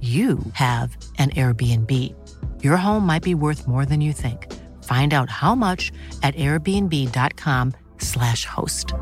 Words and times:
you 0.00 0.38
have 0.52 0.96
an 1.18 1.30
Airbnb. 1.30 2.14
Your 2.62 2.76
home 2.76 3.04
might 3.04 3.24
be 3.24 3.34
worth 3.34 3.66
more 3.66 3.84
than 3.84 4.00
you 4.00 4.12
think. 4.12 4.46
Find 4.84 5.12
out 5.12 5.28
how 5.28 5.56
much 5.56 5.90
at 6.22 6.36
airbnb.com/slash 6.36 8.44
host. 8.44 8.94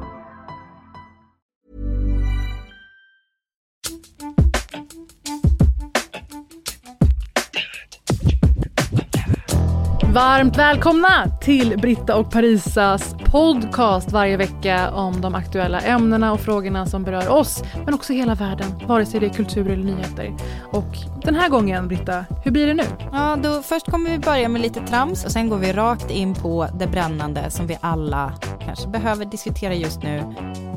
Varmt 10.16 10.56
välkomna 10.56 11.30
till 11.40 11.78
Britta 11.78 12.16
och 12.16 12.32
Parisas 12.32 13.15
podcast 13.36 14.12
varje 14.12 14.36
vecka 14.36 14.90
om 14.90 15.20
de 15.20 15.34
aktuella 15.34 15.80
ämnena 15.80 16.32
och 16.32 16.40
frågorna 16.40 16.86
som 16.86 17.04
berör 17.04 17.28
oss, 17.28 17.62
men 17.84 17.94
också 17.94 18.12
hela 18.12 18.34
världen, 18.34 18.66
vare 18.86 19.06
sig 19.06 19.20
det 19.20 19.26
är 19.26 19.30
kultur 19.30 19.70
eller 19.70 19.84
nyheter. 19.84 20.36
Och 20.72 20.96
den 21.22 21.34
här 21.34 21.48
gången, 21.48 21.88
Britta, 21.88 22.24
hur 22.44 22.50
blir 22.50 22.66
det 22.66 22.74
nu? 22.74 22.84
Ja, 23.12 23.36
då, 23.42 23.62
först 23.62 23.90
kommer 23.90 24.10
vi 24.10 24.18
börja 24.18 24.48
med 24.48 24.62
lite 24.62 24.80
trams 24.80 25.24
och 25.24 25.30
sen 25.30 25.48
går 25.48 25.56
vi 25.56 25.72
rakt 25.72 26.10
in 26.10 26.34
på 26.34 26.68
det 26.78 26.86
brännande 26.86 27.50
som 27.50 27.66
vi 27.66 27.78
alla 27.80 28.32
kanske 28.60 28.88
behöver 28.88 29.24
diskutera 29.24 29.74
just 29.74 30.02
nu, 30.02 30.22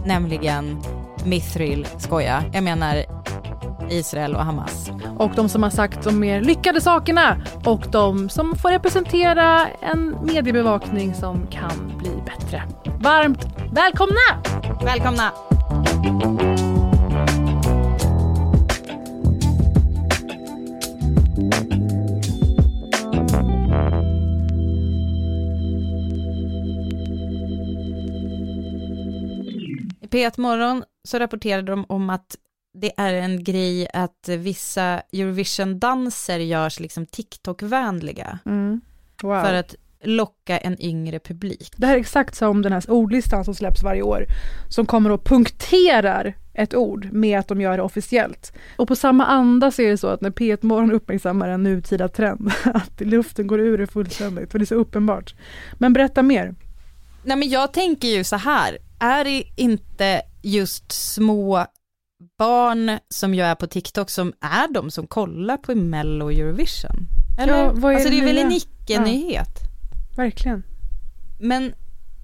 nämligen 0.05 0.81
Mithril, 1.25 1.87
skoja, 1.97 2.43
jag 2.53 2.63
menar 2.63 3.18
Israel 3.91 4.35
och 4.35 4.45
Hamas. 4.45 4.91
Och 5.17 5.31
de 5.35 5.49
som 5.49 5.63
har 5.63 5.69
sagt 5.69 6.03
de 6.03 6.19
mer 6.19 6.41
lyckade 6.41 6.81
sakerna 6.81 7.37
och 7.65 7.85
de 7.91 8.29
som 8.29 8.55
får 8.55 8.69
representera 8.69 9.67
en 9.67 10.17
mediebevakning 10.25 11.13
som 11.13 11.47
kan 11.47 11.97
bli 11.97 12.11
bättre. 12.25 12.63
Varmt 12.99 13.47
välkomna! 13.71 14.43
Välkomna! 14.85 15.31
I 30.01 30.07
P1 30.07 30.39
Morgon 30.39 30.83
så 31.07 31.19
rapporterade 31.19 31.71
de 31.71 31.85
om 31.89 32.09
att 32.09 32.35
det 32.73 32.91
är 32.97 33.13
en 33.13 33.43
grej 33.43 33.87
att 33.93 34.29
vissa 34.29 35.01
Eurovision-danser 35.13 36.39
görs 36.39 36.79
liksom 36.79 37.05
TikTok-vänliga. 37.05 38.39
Mm. 38.45 38.81
Wow. 39.21 39.41
För 39.43 39.53
att 39.53 39.75
locka 40.03 40.57
en 40.57 40.81
yngre 40.81 41.19
publik. 41.19 41.73
Det 41.77 41.87
här 41.87 41.95
är 41.95 41.99
exakt 41.99 42.35
som 42.35 42.61
den 42.61 42.73
här 42.73 42.91
ordlistan 42.91 43.45
som 43.45 43.55
släpps 43.55 43.83
varje 43.83 44.01
år. 44.01 44.25
Som 44.69 44.85
kommer 44.85 45.09
och 45.09 45.23
punkterar 45.23 46.33
ett 46.53 46.75
ord 46.75 47.11
med 47.11 47.39
att 47.39 47.47
de 47.47 47.61
gör 47.61 47.77
det 47.77 47.83
officiellt. 47.83 48.53
Och 48.77 48.87
på 48.87 48.95
samma 48.95 49.25
anda 49.25 49.71
så 49.71 49.81
är 49.81 49.89
det 49.89 49.97
så 49.97 50.07
att 50.07 50.21
när 50.21 50.31
P1 50.31 50.57
Morgon 50.61 50.91
uppmärksammar 50.91 51.49
en 51.49 51.63
nutida 51.63 52.07
trend, 52.07 52.51
att 52.63 53.01
luften 53.01 53.47
går 53.47 53.59
ur 53.59 53.77
det 53.77 53.87
fullständigt, 53.87 54.51
för 54.51 54.59
det 54.59 54.63
är 54.63 54.65
så 54.65 54.75
uppenbart. 54.75 55.35
Men 55.73 55.93
berätta 55.93 56.23
mer. 56.23 56.55
Nej 57.23 57.37
men 57.37 57.49
jag 57.49 57.73
tänker 57.73 58.07
ju 58.07 58.23
så 58.23 58.35
här, 58.35 58.77
är 58.99 59.23
det 59.23 59.43
inte 59.55 60.21
just 60.41 60.91
små 60.91 61.65
barn 62.37 62.99
som 63.09 63.35
jag 63.35 63.47
är 63.47 63.55
på 63.55 63.67
TikTok 63.67 64.09
som 64.09 64.33
är 64.41 64.73
de 64.73 64.91
som 64.91 65.07
kollar 65.07 65.57
på 65.57 65.75
Mello 65.75 66.25
och 66.25 66.33
Eurovision? 66.33 67.07
Eller? 67.39 67.57
Ja, 67.57 67.71
vad 67.75 67.91
är 67.91 67.95
alltså 67.95 68.09
det 68.09 68.19
är 68.19 68.25
väl 68.25 68.37
en 68.37 68.51
icke-nyhet? 68.51 69.49
Verkligen. 70.17 70.63
Men 71.39 71.73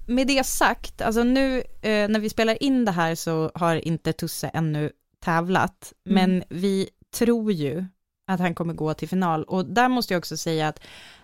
med 0.08 0.28
det 0.28 0.46
sagt, 0.46 1.02
alltså 1.02 1.24
nu 1.24 1.58
eh, 1.82 2.08
när 2.10 2.20
vi 2.20 2.30
spelar 2.30 2.64
in 2.64 2.86
det 2.86 2.92
här 2.92 3.16
så 3.16 3.52
har 3.56 3.76
inte 3.88 4.14
Tusse 4.14 4.48
ännu 4.48 4.92
tävlat, 5.24 5.94
Mm. 6.10 6.16
men 6.16 6.44
vi 6.50 6.90
tror 7.18 7.52
ju 7.52 7.86
att 8.28 8.40
han 8.40 8.56
kommer 8.56 8.74
gå 8.74 8.94
till 8.94 9.10
final 9.10 9.44
och 9.44 9.66
där 9.66 9.90
måste 9.90 10.14
jag 10.14 10.20
också 10.20 10.38
säga 10.38 10.68
att 10.68 10.80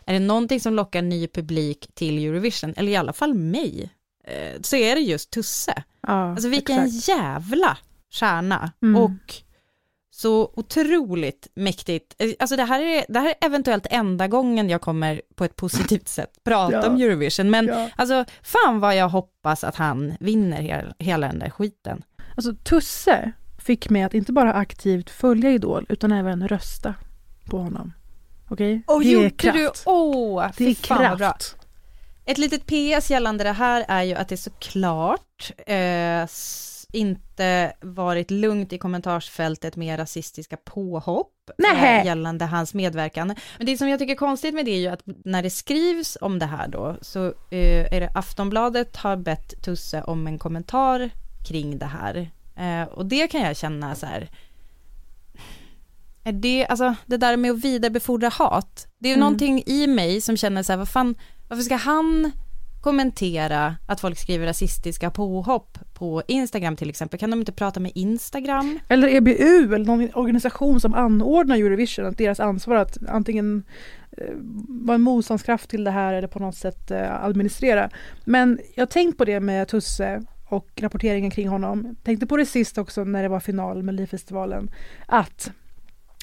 är 0.06 0.14
det 0.14 0.20
någonting 0.20 0.60
som 0.60 0.74
lockar 0.74 1.02
ny 1.02 1.28
publik 1.28 1.90
till 1.94 2.26
Eurovision, 2.26 2.74
eller 2.78 2.92
i 2.92 2.96
alla 2.96 3.14
fall 3.14 3.34
mig, 3.34 3.90
eh, 4.28 4.62
så 4.62 4.76
är 4.76 4.96
det 4.96 5.02
just 5.02 5.32
Tusse. 5.32 5.84
Ja, 6.08 6.32
Alltså 6.32 6.50
vilken 6.50 6.80
exakt. 6.80 7.08
jävla 7.08 7.78
stjärna 8.12 8.72
Mm. 8.84 9.02
och 9.02 9.34
så 10.14 10.52
otroligt 10.56 11.48
mäktigt. 11.56 12.22
Alltså 12.40 12.56
det 12.56 12.64
här, 12.64 12.82
är, 12.82 13.06
det 13.10 13.20
här 13.20 13.28
är 13.28 13.46
eventuellt 13.48 13.88
enda 13.90 14.28
gången 14.28 14.70
jag 14.70 14.82
kommer 14.82 15.22
på 15.36 15.46
ett 15.46 15.56
positivt 15.56 16.08
sätt 16.18 16.32
prata 16.44 16.74
Ja. 16.74 16.88
om 16.88 16.96
Eurovision, 16.96 17.50
men 17.50 17.66
Ja. 17.66 17.90
alltså 17.96 18.26
fan 18.44 18.80
vad 18.80 18.96
jag 18.96 19.10
hoppas 19.10 19.64
att 19.64 19.76
han 19.76 20.14
vinner 20.20 20.62
hela, 20.62 20.94
hela 21.00 21.28
den 21.28 21.40
där 21.40 21.50
skiten. 21.50 22.04
Alltså 22.36 22.54
Tusse 22.56 23.32
fick 23.66 23.90
mig 23.90 24.04
att 24.04 24.14
inte 24.14 24.32
bara 24.32 24.54
aktivt 24.54 25.10
följa 25.10 25.52
Idol 25.52 25.86
utan 25.90 26.12
även 26.12 26.48
rösta 26.48 26.94
på 27.46 27.58
honom. 27.58 27.94
Okej? 28.50 28.84
Och 28.88 29.02
det 29.02 29.08
är 29.08 29.12
gjorde 29.14 29.30
kraft. 29.30 29.58
du, 29.58 29.70
åh, 29.86 30.48
det 30.58 30.66
är 30.66 30.74
kraft. 30.76 31.56
Ett 32.26 32.38
litet 32.38 32.66
PS 32.66 33.10
gällande 33.10 33.44
det 33.44 33.52
här 33.52 33.86
är 33.88 34.04
ju 34.04 34.16
att 34.16 34.30
det 34.30 34.38
såklart 34.38 35.52
eh, 35.68 36.28
inte 36.92 37.74
varit 37.82 38.32
lugnt 38.32 38.74
i 38.74 38.78
kommentarsfältet 38.78 39.76
med 39.76 40.00
rasistiska 40.00 40.58
påhopp 40.58 41.34
eh, 42.02 42.06
gällande 42.06 42.46
hans 42.46 42.74
medverkan. 42.74 43.36
Men 43.58 43.66
det 43.66 43.78
som 43.78 43.90
jag 43.90 44.00
tycker 44.00 44.14
är 44.14 44.18
konstigt 44.18 44.54
med 44.56 44.66
det 44.66 44.72
är 44.72 44.80
ju 44.80 44.88
att 44.88 45.02
när 45.06 45.44
det 45.44 45.50
skrivs 45.50 46.18
om 46.22 46.40
det 46.40 46.46
här 46.46 46.68
då 46.68 46.98
så 47.02 47.26
eh, 47.50 47.94
är 47.94 48.00
det 48.00 48.12
Aftonbladet 48.16 48.98
har 48.98 49.16
bett 49.18 49.64
Tusse 49.64 50.02
om 50.04 50.28
en 50.28 50.40
kommentar 50.40 51.10
kring 51.48 51.78
det 51.78 51.86
här. 51.86 52.32
Eh, 52.58 52.84
och 52.88 53.06
det 53.06 53.28
kan 53.28 53.42
jag 53.42 53.58
känna 53.58 53.96
så 53.96 54.06
här, 54.06 54.30
är 56.24 56.32
det, 56.32 56.68
alltså 56.68 56.96
det 57.06 57.18
där 57.18 57.38
med 57.38 57.52
att 57.52 57.66
vidarebefordra 57.66 58.30
hat, 58.30 58.88
det 59.00 59.08
är 59.08 59.10
ju 59.10 59.16
Mm. 59.16 59.20
någonting 59.20 59.64
i 59.66 59.88
mig 59.88 60.22
som 60.22 60.38
känner 60.38 60.64
så 60.64 60.72
här, 60.72 60.78
vad 60.78 60.90
fan, 60.90 61.16
varför 61.50 61.64
ska 61.64 61.76
han 61.76 62.32
kommentera 62.82 63.76
att 63.88 64.02
folk 64.02 64.20
skriver 64.20 64.46
rasistiska 64.46 65.12
påhopp 65.12 65.78
på 66.02 66.24
Instagram 66.28 66.76
till 66.76 66.90
exempel? 66.90 67.20
Kan 67.20 67.30
de 67.30 67.40
inte 67.40 67.52
prata 67.52 67.80
med 67.80 67.92
Instagram? 67.96 68.80
Eller 68.88 69.08
EBU 69.08 69.76
eller 69.76 69.86
någon 69.86 70.10
organisation 70.14 70.82
som 70.82 70.94
anordnar 70.94 71.56
Eurovision, 71.56 72.06
att 72.06 72.18
deras 72.18 72.40
ansvar 72.40 72.76
att 72.76 72.98
antingen 73.08 73.64
eh, 74.18 74.34
vara 74.68 74.96
en 74.96 75.02
motståndskraft 75.02 75.70
till 75.70 75.84
det 75.84 75.92
här 75.92 76.14
eller 76.14 76.28
på 76.28 76.40
något 76.40 76.56
sätt 76.56 76.92
eh, 76.92 77.24
administrera. 77.24 77.90
Men 78.26 78.60
jag 78.76 78.82
har 78.82 78.88
tänkt 78.88 79.18
på 79.18 79.26
det 79.26 79.40
med 79.40 79.68
Tusse 79.68 80.22
och 80.46 80.68
rapporteringen 80.76 81.32
kring 81.32 81.48
honom. 81.48 81.96
Tänkte 82.04 82.28
på 82.28 82.38
det 82.38 82.46
sist 82.46 82.78
också 82.78 83.04
när 83.04 83.24
det 83.24 83.30
var 83.30 83.40
final 83.40 83.76
med 83.76 83.86
Melodifestivalen. 83.86 84.72
Att 85.06 85.52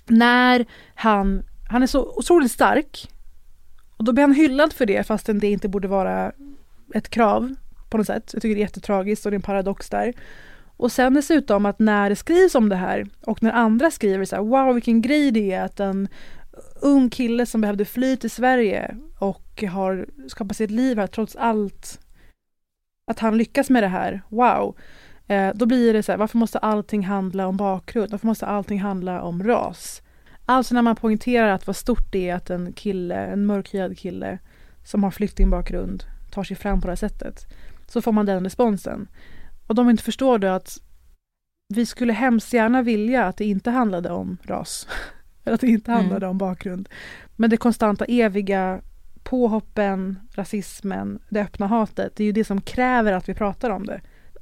när 0.06 0.66
han, 0.94 1.42
han 1.70 1.82
är 1.82 1.86
så 1.86 2.12
otroligt 2.16 2.52
stark 2.52 3.10
och 3.96 4.04
då 4.04 4.12
blir 4.12 4.24
han 4.24 4.34
hyllad 4.34 4.72
för 4.72 4.86
det 4.86 5.06
fastän 5.06 5.38
det 5.38 5.50
inte 5.50 5.68
borde 5.68 5.88
vara 5.88 6.32
ett 6.94 7.08
krav 7.08 7.54
på 7.90 7.98
något 7.98 8.06
sätt. 8.06 8.30
Jag 8.32 8.42
tycker 8.42 8.54
det 8.54 8.60
är 8.60 8.64
jättetragiskt 8.64 9.26
och 9.26 9.30
det 9.30 9.34
är 9.34 9.38
en 9.38 9.42
paradox 9.42 9.88
där. 9.88 10.12
Och 10.76 10.92
sen 10.92 11.14
dessutom 11.14 11.66
att 11.66 11.78
när 11.78 12.10
det 12.10 12.16
skrivs 12.16 12.54
om 12.54 12.68
det 12.68 12.76
här 12.76 13.06
och 13.20 13.42
när 13.42 13.52
andra 13.52 13.90
skriver 13.90 14.24
så 14.24 14.36
här, 14.36 14.42
wow 14.42 14.74
vilken 14.74 15.02
grej 15.02 15.30
det 15.30 15.52
är 15.52 15.64
att 15.64 15.80
en 15.80 16.08
ung 16.80 17.10
kille 17.10 17.46
som 17.46 17.60
behövde 17.60 17.84
fly 17.84 18.16
till 18.16 18.30
Sverige 18.30 18.96
och 19.18 19.62
har 19.62 20.06
skapat 20.26 20.56
sitt 20.56 20.70
liv 20.70 20.98
här 20.98 21.06
trots 21.06 21.36
allt 21.36 22.00
att 23.10 23.18
han 23.18 23.38
lyckas 23.38 23.70
med 23.70 23.82
det 23.82 23.88
här, 23.88 24.22
wow. 24.28 24.76
Eh, 25.26 25.50
då 25.54 25.66
blir 25.66 25.92
det 25.92 26.02
så 26.02 26.12
här, 26.12 26.18
varför 26.18 26.38
måste 26.38 26.58
allting 26.58 27.04
handla 27.04 27.46
om 27.46 27.56
bakgrund? 27.56 28.10
Varför 28.10 28.26
måste 28.26 28.46
allting 28.46 28.80
handla 28.80 29.22
om 29.22 29.42
ras? 29.42 30.02
Alltså 30.46 30.74
när 30.74 30.82
man 30.82 30.96
poängterar 30.96 31.48
att 31.48 31.66
vad 31.66 31.76
stort 31.76 32.12
det 32.12 32.28
är 32.28 32.34
att 32.34 32.50
en 32.50 32.72
kille, 32.72 33.16
en 33.16 33.46
mörkhyad 33.46 33.98
kille 33.98 34.38
som 34.84 35.04
har 35.04 35.10
flyktingbakgrund 35.10 36.04
tar 36.30 36.44
sig 36.44 36.56
fram 36.56 36.80
på 36.80 36.86
det 36.86 36.90
här 36.90 36.96
sättet. 36.96 37.46
Så 37.88 38.02
får 38.02 38.12
man 38.12 38.26
den 38.26 38.44
responsen. 38.44 39.08
Och 39.66 39.74
de 39.74 39.90
inte 39.90 40.02
förstår 40.02 40.38
då 40.38 40.48
att 40.48 40.78
vi 41.68 41.86
skulle 41.86 42.12
hemskt 42.12 42.52
gärna 42.52 42.82
vilja 42.82 43.24
att 43.24 43.36
det 43.36 43.44
inte 43.44 43.70
handlade 43.70 44.10
om 44.10 44.36
ras. 44.42 44.86
Eller 45.44 45.54
att 45.54 45.60
det 45.60 45.68
inte 45.68 45.92
handlade 45.92 46.26
mm. 46.26 46.30
om 46.30 46.38
bakgrund. 46.38 46.88
Men 47.36 47.50
det 47.50 47.56
konstanta 47.56 48.04
eviga 48.04 48.80
påhoppen, 49.22 50.18
rasismen, 50.34 51.18
det 51.28 51.40
öppna 51.40 51.66
hatet, 51.66 52.16
det 52.16 52.22
är 52.22 52.26
ju 52.26 52.32
det 52.32 52.44
som 52.44 52.60
kräver 52.60 53.12
att 53.12 53.28
vi 53.28 53.34
pratar 53.34 53.70
om 53.70 53.86
det. 53.86 54.00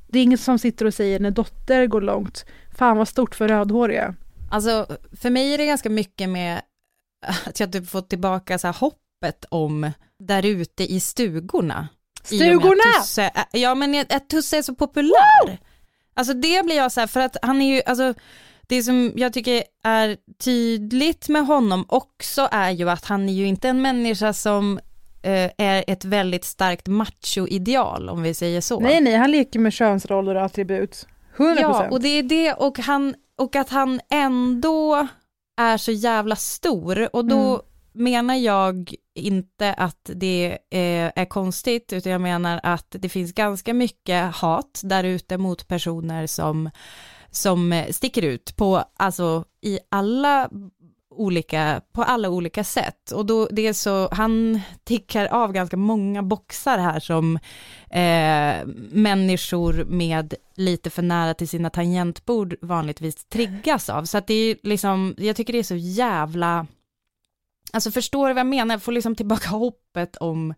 Det 0.09 0.19
är 0.19 0.23
ingen 0.23 0.39
som 0.39 0.59
sitter 0.59 0.87
och 0.87 0.95
säger 0.95 1.21
när 1.21 1.31
dotter 1.31 1.87
går 1.87 2.01
långt, 2.01 2.45
fan 2.79 2.97
vad 2.97 3.09
stort 3.09 3.35
för 3.35 3.49
rödhåriga. 3.49 4.15
Alltså 4.51 4.87
för 5.13 5.31
mig 5.31 5.55
är 5.55 5.59
det 5.59 5.67
ganska 5.67 5.91
mycket 5.91 6.29
med 6.29 6.61
att 7.47 7.61
jag 7.61 7.73
typ 7.73 7.89
fått 7.89 8.09
tillbaka 8.09 8.59
så 8.59 8.67
här 8.67 8.75
hoppet 8.75 9.45
om 9.49 9.91
där 10.19 10.47
ute 10.47 10.93
i 10.93 11.01
stugorna. 11.01 11.89
Stugorna! 12.27 13.01
Tusse, 13.01 13.31
ja 13.51 13.75
men 13.75 14.05
att 14.11 14.29
Tusse 14.29 14.59
är 14.59 14.63
så 14.63 14.75
populär. 14.75 15.47
Wow! 15.47 15.57
Alltså 16.15 16.35
det 16.35 16.65
blir 16.65 16.77
jag 16.77 16.93
så 16.93 17.01
här, 17.01 17.07
för 17.07 17.21
att 17.21 17.37
han 17.43 17.63
är 17.63 17.75
ju, 17.75 17.83
alltså 17.87 18.15
det 18.67 18.83
som 18.83 19.13
jag 19.17 19.33
tycker 19.33 19.63
är 19.85 20.17
tydligt 20.39 21.29
med 21.29 21.47
honom 21.47 21.85
också 21.89 22.49
är 22.53 22.71
ju 22.71 22.91
att 22.91 23.05
han 23.05 23.29
är 23.29 23.33
ju 23.33 23.47
inte 23.47 23.69
en 23.69 23.83
människa 23.83 24.33
som 24.33 24.79
eh, 25.23 25.51
är 25.59 25.85
ett 25.87 26.05
väldigt 26.05 26.45
starkt 26.45 26.89
macho-ideal 26.89 28.09
om 28.09 28.23
vi 28.23 28.35
säger 28.35 28.61
så. 28.61 28.81
Nej, 28.81 29.01
nej, 29.01 29.17
han 29.17 29.31
leker 29.31 29.59
med 29.59 29.73
könsroller 29.73 30.35
och 30.35 30.45
attribut. 30.45 31.07
100%. 31.37 31.59
Ja, 31.61 31.89
och 31.91 32.01
det 32.01 32.09
är 32.09 32.23
det 32.23 32.53
och, 32.53 32.79
han, 32.79 33.15
och 33.37 33.57
att 33.57 33.71
han 33.71 34.01
ändå 34.11 35.09
är 35.57 35.77
så 35.77 35.93
jävla 35.93 36.37
stor 36.37 37.17
och 37.17 37.25
då 37.25 37.49
mm. 37.49 37.61
menar 37.93 38.35
jag 38.35 38.95
inte 39.19 39.75
att 39.75 40.11
det 40.15 40.59
är, 40.71 41.13
är 41.17 41.25
konstigt 41.25 41.93
utan 41.93 42.13
jag 42.13 42.21
menar 42.21 42.61
att 42.63 42.87
det 42.99 43.09
finns 43.09 43.33
ganska 43.33 43.75
mycket 43.75 44.35
hat 44.35 44.81
där 44.83 45.05
ute 45.05 45.39
mot 45.39 45.69
personer 45.69 46.27
som 46.27 46.71
som 47.31 47.85
sticker 47.91 48.23
ut 48.23 48.57
på, 48.57 48.85
alltså 48.97 49.45
i 49.61 49.79
alla 49.89 50.51
olika, 51.17 51.81
på 51.93 52.03
alla 52.03 52.29
olika 52.29 52.65
sätt. 52.65 53.11
Och 53.11 53.27
då 53.27 53.49
det 53.51 53.67
är 53.67 53.73
så, 53.73 54.09
han 54.13 54.61
tickar 54.85 55.27
av 55.27 55.53
ganska 55.53 55.77
många 55.77 56.23
boxar 56.23 56.79
här 56.79 57.01
som 57.01 57.37
eh, 57.91 58.67
människor 58.91 59.85
med 59.85 60.35
lite 60.55 60.91
för 60.91 61.03
nära 61.03 61.35
till 61.35 61.49
sina 61.49 61.71
tangentbord 61.71 62.57
vanligtvis 62.61 63.25
triggas 63.25 63.89
av. 63.91 64.05
Så 64.05 64.19
att 64.19 64.27
det 64.27 64.35
är 64.35 64.57
liksom, 64.63 65.15
jag 65.19 65.37
tycker 65.37 65.53
det 65.53 65.59
är 65.59 65.63
så 65.63 65.77
jävla, 65.77 66.67
alltså 67.73 67.91
förstår 67.91 68.29
du 68.29 68.35
vad 68.35 68.41
jag 68.41 68.47
menar? 68.47 68.75
Jag 68.75 68.83
får 68.83 68.93
liksom 68.93 69.15
tillbaka 69.15 69.49
hoppet 69.57 70.17
om 70.17 70.55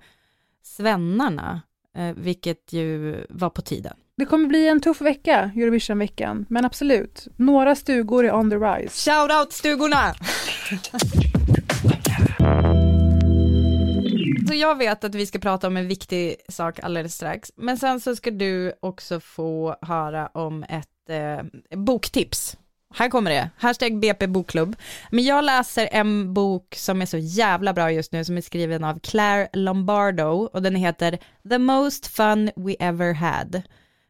svennarna, 0.62 1.62
eh, 1.96 2.14
vilket 2.16 2.72
ju 2.72 3.24
var 3.30 3.50
på 3.50 3.62
tiden. 3.62 3.96
Det 4.16 4.24
kommer 4.24 4.48
bli 4.48 4.68
en 4.68 4.80
tuff 4.80 5.00
vecka, 5.00 5.50
Eurovision-veckan, 5.56 6.46
men 6.48 6.64
absolut, 6.64 7.28
några 7.36 7.74
stugor 7.74 8.24
är 8.24 8.34
on 8.34 8.50
the 8.50 8.56
rise. 8.56 9.10
Shout 9.10 9.30
out 9.30 9.52
stugorna! 9.52 10.14
så 14.48 14.54
jag 14.54 14.78
vet 14.78 15.04
att 15.04 15.14
vi 15.14 15.26
ska 15.26 15.38
prata 15.38 15.66
om 15.66 15.76
en 15.76 15.88
viktig 15.88 16.36
sak 16.48 16.78
alldeles 16.82 17.14
strax, 17.14 17.52
men 17.56 17.76
sen 17.76 18.00
så 18.00 18.16
ska 18.16 18.30
du 18.30 18.72
också 18.80 19.20
få 19.20 19.76
höra 19.82 20.26
om 20.26 20.62
ett 20.62 21.10
eh, 21.10 21.42
boktips. 21.78 22.56
Här 22.94 23.08
kommer 23.08 23.30
det, 23.30 23.50
hashtag 23.56 24.00
BP 24.00 24.26
bokklubb. 24.26 24.76
Men 25.10 25.24
jag 25.24 25.44
läser 25.44 25.88
en 25.92 26.34
bok 26.34 26.74
som 26.74 27.02
är 27.02 27.06
så 27.06 27.18
jävla 27.18 27.72
bra 27.72 27.92
just 27.92 28.12
nu 28.12 28.24
som 28.24 28.36
är 28.36 28.40
skriven 28.40 28.84
av 28.84 28.98
Claire 28.98 29.48
Lombardo 29.52 30.48
och 30.52 30.62
den 30.62 30.74
heter 30.74 31.18
The 31.48 31.58
most 31.58 32.06
fun 32.06 32.50
we 32.56 32.74
ever 32.78 33.12
had. 33.12 33.62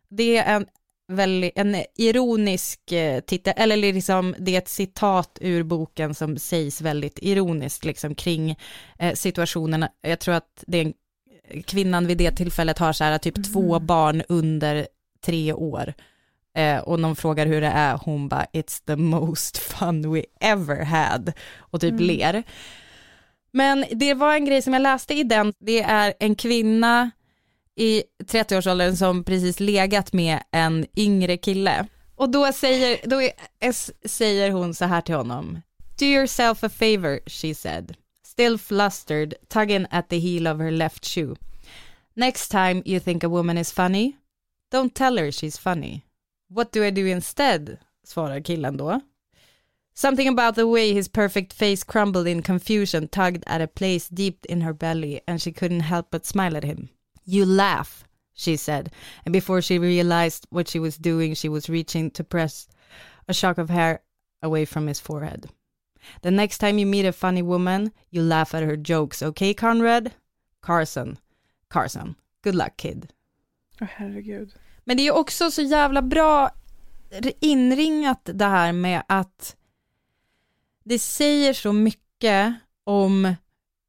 Det 0.09 0.37
är 0.37 0.57
en 0.57 0.67
väldigt, 1.09 1.53
en 1.57 1.77
ironisk 1.97 2.93
eh, 2.93 3.21
titel, 3.21 3.53
eller 3.57 3.77
liksom 3.77 4.35
det 4.39 4.55
är 4.55 4.59
ett 4.59 4.69
citat 4.69 5.39
ur 5.41 5.63
boken 5.63 6.15
som 6.15 6.39
sägs 6.39 6.81
väldigt 6.81 7.19
ironiskt 7.23 7.85
liksom 7.85 8.15
kring 8.15 8.59
eh, 8.99 9.15
situationen. 9.15 9.87
Jag 10.01 10.19
tror 10.19 10.35
att 10.35 10.65
det 10.67 10.79
är 10.79 10.93
kvinnan 11.65 12.07
vid 12.07 12.19
det 12.19 12.31
tillfället 12.31 12.79
har 12.79 12.93
så 12.93 13.05
här 13.05 13.19
typ 13.19 13.37
mm. 13.37 13.53
två 13.53 13.81
barn 13.81 14.23
under 14.29 14.89
tre 15.25 15.53
år. 15.53 15.95
Eh, 16.57 16.79
och 16.79 17.01
någon 17.01 17.17
frågar 17.17 17.47
hur 17.47 17.61
det 17.61 17.67
är, 17.67 17.99
hon 18.05 18.29
bara 18.29 18.47
it's 18.53 18.83
the 18.87 18.97
most 18.97 19.59
fun 19.79 20.13
we 20.13 20.25
ever 20.41 20.85
had 20.85 21.33
och 21.59 21.81
typ 21.81 21.91
mm. 21.91 22.05
ler. 22.05 22.43
Men 23.53 23.85
det 23.91 24.15
var 24.15 24.35
en 24.35 24.45
grej 24.45 24.63
som 24.63 24.73
jag 24.73 24.83
läste 24.83 25.15
i 25.15 25.23
den, 25.23 25.53
det 25.59 25.83
är 25.83 26.15
en 26.21 26.35
kvinna 26.35 27.11
i 27.77 28.03
30-årsåldern 28.25 28.97
som 28.97 29.25
precis 29.25 29.61
legat 29.61 30.13
med 30.13 30.43
en 30.51 30.87
yngre 30.97 31.37
kille. 31.37 31.87
Och 32.17 32.31
då 32.31 32.53
säger, 32.53 32.99
då 33.05 33.23
är, 33.23 34.09
säger 34.09 34.51
hon 34.51 34.75
så 34.75 34.85
här 34.85 35.01
till 35.01 35.15
honom. 35.15 35.61
Do 35.99 36.05
yourself 36.05 36.65
a 36.65 36.69
favor, 36.69 37.21
she 37.27 37.55
said. 37.55 37.97
Still 38.27 38.59
flustered, 38.59 39.35
tugging 39.49 39.87
at 39.91 40.09
the 40.09 40.19
heel 40.19 40.47
of 40.47 40.59
her 40.59 40.71
left 40.71 41.05
shoe. 41.05 41.37
Next 42.15 42.51
time 42.51 42.83
you 42.85 43.01
think 43.01 43.25
a 43.25 43.29
woman 43.29 43.59
is 43.59 43.73
funny, 43.73 44.17
don't 44.73 44.95
tell 44.95 45.19
her 45.19 45.31
she's 45.31 45.59
funny. 45.59 46.05
What 46.49 46.73
do 46.73 46.85
I 46.85 46.91
do 46.91 47.07
instead? 47.07 47.79
svarar 48.05 48.41
killen 48.45 48.77
då. 48.77 49.01
Something 49.95 50.29
about 50.29 50.55
the 50.55 50.67
way 50.67 50.93
his 50.93 51.09
perfect 51.09 51.53
face 51.53 51.85
crumbled 51.85 52.27
in 52.29 52.43
confusion 52.43 53.09
tugged 53.09 53.45
at 53.47 53.61
a 53.61 53.67
place 53.67 54.09
deep 54.09 54.47
in 54.47 54.61
her 54.61 54.73
belly 54.73 55.21
and 55.27 55.43
she 55.43 55.53
couldn't 55.53 55.81
help 55.81 56.07
but 56.11 56.27
smile 56.27 56.57
at 56.57 56.65
him. 56.65 56.89
You 57.25 57.45
laugh, 57.45 58.05
she 58.33 58.57
said, 58.57 58.93
and 59.27 59.33
before 59.33 59.61
she 59.61 59.79
realized 59.79 60.47
what 60.51 60.69
she 60.69 60.79
was 60.79 60.97
doing, 60.97 61.35
she 61.35 61.49
was 61.49 61.69
reaching 61.69 62.11
to 62.13 62.25
press 62.25 62.69
a 63.27 63.35
shock 63.35 63.59
of 63.59 63.71
hair 63.71 64.01
away 64.41 64.65
from 64.65 64.87
his 64.87 65.01
forehead. 65.01 65.51
The 66.23 66.31
next 66.31 66.59
time 66.59 66.79
you 66.79 66.87
meet 66.87 67.05
a 67.05 67.13
funny 67.13 67.43
woman, 67.43 67.93
you 68.11 68.23
laugh 68.23 68.55
at 68.55 68.63
her 68.63 68.77
jokes, 68.77 69.23
okay, 69.23 69.53
Conrad? 69.53 70.15
Carson. 70.63 71.19
Carson. 71.69 72.17
Good 72.43 72.55
luck, 72.55 72.77
kid. 72.77 73.13
Oh, 73.83 73.87
herregud. 73.87 74.53
Men 74.89 74.97
det 74.97 75.07
är 75.07 75.15
också 75.15 75.51
så 75.51 75.63
jävla 75.63 76.03
bra 76.03 76.51
inringat 77.41 78.21
det 78.25 78.45
här 78.45 78.73
med 78.73 79.03
att 79.09 79.57
det 80.85 80.99
säger 80.99 81.53
så 81.53 81.73
mycket 81.73 82.55
om 82.85 83.35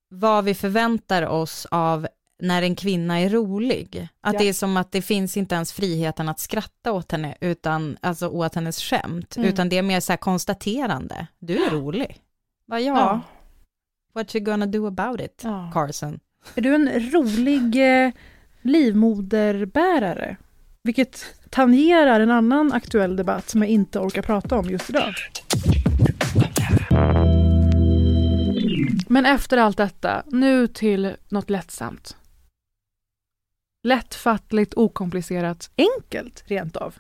vad 0.09 0.45
vi 0.45 0.55
förväntar 0.55 1.23
oss 1.23 1.67
av 1.71 2.07
när 2.39 2.61
en 2.61 2.75
kvinna 2.75 3.19
är 3.19 3.29
rolig. 3.29 4.07
Att 4.21 4.33
ja. 4.33 4.39
det 4.39 4.49
är 4.49 4.53
som 4.53 4.77
att 4.77 4.91
det 4.91 5.01
finns 5.01 5.37
inte 5.37 5.55
ens 5.55 5.73
friheten 5.73 6.29
att 6.29 6.39
skratta 6.39 6.91
åt 6.91 7.11
henne, 7.11 7.37
utan, 7.41 7.97
alltså 8.01 8.27
åt 8.27 8.55
hennes 8.55 8.81
skämt, 8.81 9.37
mm. 9.37 9.49
utan 9.49 9.69
det 9.69 9.77
är 9.77 9.81
mer 9.81 9.99
så 9.99 10.11
här 10.11 10.17
konstaterande. 10.17 11.27
Du 11.39 11.65
är 11.65 11.69
rolig. 11.69 12.21
Va, 12.65 12.79
ja. 12.79 12.97
ja. 12.97 13.21
What 14.13 14.35
you 14.35 14.45
gonna 14.45 14.65
do 14.65 14.87
about 14.87 15.21
it. 15.21 15.43
Carson? 15.73 16.19
Är 16.55 16.61
du 16.61 16.75
en 16.75 17.11
rolig 17.11 18.03
eh, 18.05 18.11
livmoderbärare? 18.61 20.37
Vilket 20.83 21.25
tangerar 21.49 22.19
en 22.19 22.31
annan 22.31 22.71
aktuell 22.71 23.15
debatt 23.15 23.49
som 23.49 23.61
jag 23.61 23.71
inte 23.71 23.99
orkar 23.99 24.21
prata 24.21 24.57
om 24.57 24.69
just 24.69 24.89
idag. 24.89 25.13
Men 29.07 29.25
efter 29.25 29.57
allt 29.57 29.77
detta, 29.77 30.23
nu 30.27 30.67
till 30.67 31.15
något 31.29 31.49
lättsamt. 31.49 32.17
Lättfattligt, 33.83 34.73
okomplicerat, 34.73 35.71
enkelt 35.77 36.43
rent 36.47 36.75
av. 36.77 36.95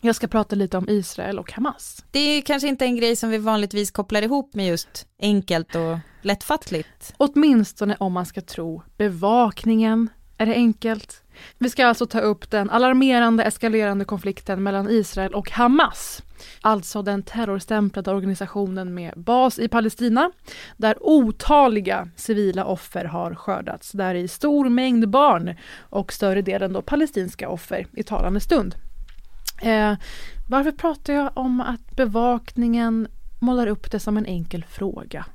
Jag 0.00 0.16
ska 0.16 0.26
prata 0.26 0.56
lite 0.56 0.78
om 0.78 0.88
Israel 0.88 1.38
och 1.38 1.52
Hamas. 1.52 2.04
Det 2.10 2.18
är 2.18 2.42
kanske 2.42 2.68
inte 2.68 2.84
en 2.84 2.96
grej 2.96 3.16
som 3.16 3.30
vi 3.30 3.38
vanligtvis 3.38 3.90
kopplar 3.90 4.22
ihop 4.22 4.54
med 4.54 4.68
just 4.68 5.06
enkelt 5.18 5.74
och 5.74 5.98
lättfattligt. 6.22 7.14
Åtminstone 7.16 7.96
om 8.00 8.12
man 8.12 8.26
ska 8.26 8.40
tro 8.40 8.82
bevakningen 8.96 10.08
är 10.38 10.46
det 10.46 10.54
enkelt. 10.54 11.22
Vi 11.58 11.70
ska 11.70 11.86
alltså 11.86 12.06
ta 12.06 12.20
upp 12.20 12.50
den 12.50 12.70
alarmerande 12.70 13.44
eskalerande 13.44 14.04
konflikten 14.04 14.62
mellan 14.62 14.90
Israel 14.90 15.34
och 15.34 15.50
Hamas. 15.50 16.22
Alltså 16.60 17.02
den 17.02 17.22
terrorstämplade 17.22 18.10
organisationen 18.10 18.94
med 18.94 19.12
bas 19.16 19.58
i 19.58 19.68
Palestina 19.68 20.30
där 20.76 20.96
otaliga 21.00 22.08
civila 22.16 22.64
offer 22.64 23.04
har 23.04 23.34
skördats. 23.34 23.92
Där 23.92 24.14
i 24.14 24.28
stor 24.28 24.68
mängd 24.68 25.08
barn 25.08 25.54
och 25.80 26.12
större 26.12 26.42
delen 26.42 26.72
då 26.72 26.82
palestinska 26.82 27.48
offer 27.48 27.86
i 27.92 28.02
talande 28.02 28.40
stund. 28.40 28.74
Eh, 29.62 29.94
varför 30.48 30.72
pratar 30.72 31.12
jag 31.12 31.30
om 31.34 31.60
att 31.60 31.96
bevakningen 31.96 33.08
målar 33.40 33.66
upp 33.66 33.90
det 33.90 34.00
som 34.00 34.16
en 34.16 34.26
enkel 34.26 34.64
fråga? 34.64 35.26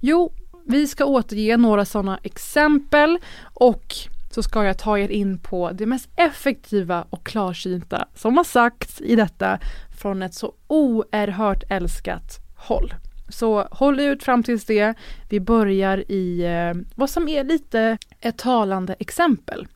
Jo, 0.00 0.32
vi 0.66 0.86
ska 0.86 1.04
återge 1.04 1.56
några 1.56 1.84
sådana 1.84 2.18
exempel 2.22 3.18
och 3.54 3.94
så 4.36 4.42
ska 4.42 4.64
jag 4.64 4.78
ta 4.78 4.98
er 4.98 5.08
in 5.08 5.38
på 5.38 5.72
det 5.72 5.86
mest 5.86 6.08
effektiva 6.16 7.06
och 7.10 7.26
klarsynta 7.26 8.08
som 8.14 8.36
har 8.36 8.44
sagts 8.44 9.00
i 9.00 9.16
detta 9.16 9.58
från 9.98 10.22
ett 10.22 10.34
så 10.34 10.54
oerhört 10.66 11.64
älskat 11.68 12.38
håll. 12.56 12.94
Så 13.28 13.68
håll 13.70 14.00
ut 14.00 14.22
fram 14.22 14.42
tills 14.42 14.64
det. 14.64 14.94
Vi 15.30 15.40
börjar 15.40 16.10
i 16.10 16.44
eh, 16.44 16.82
vad 16.94 17.10
som 17.10 17.28
är 17.28 17.44
lite 17.44 17.98
ett 18.20 18.38
talande 18.38 18.96
exempel. 18.98 19.66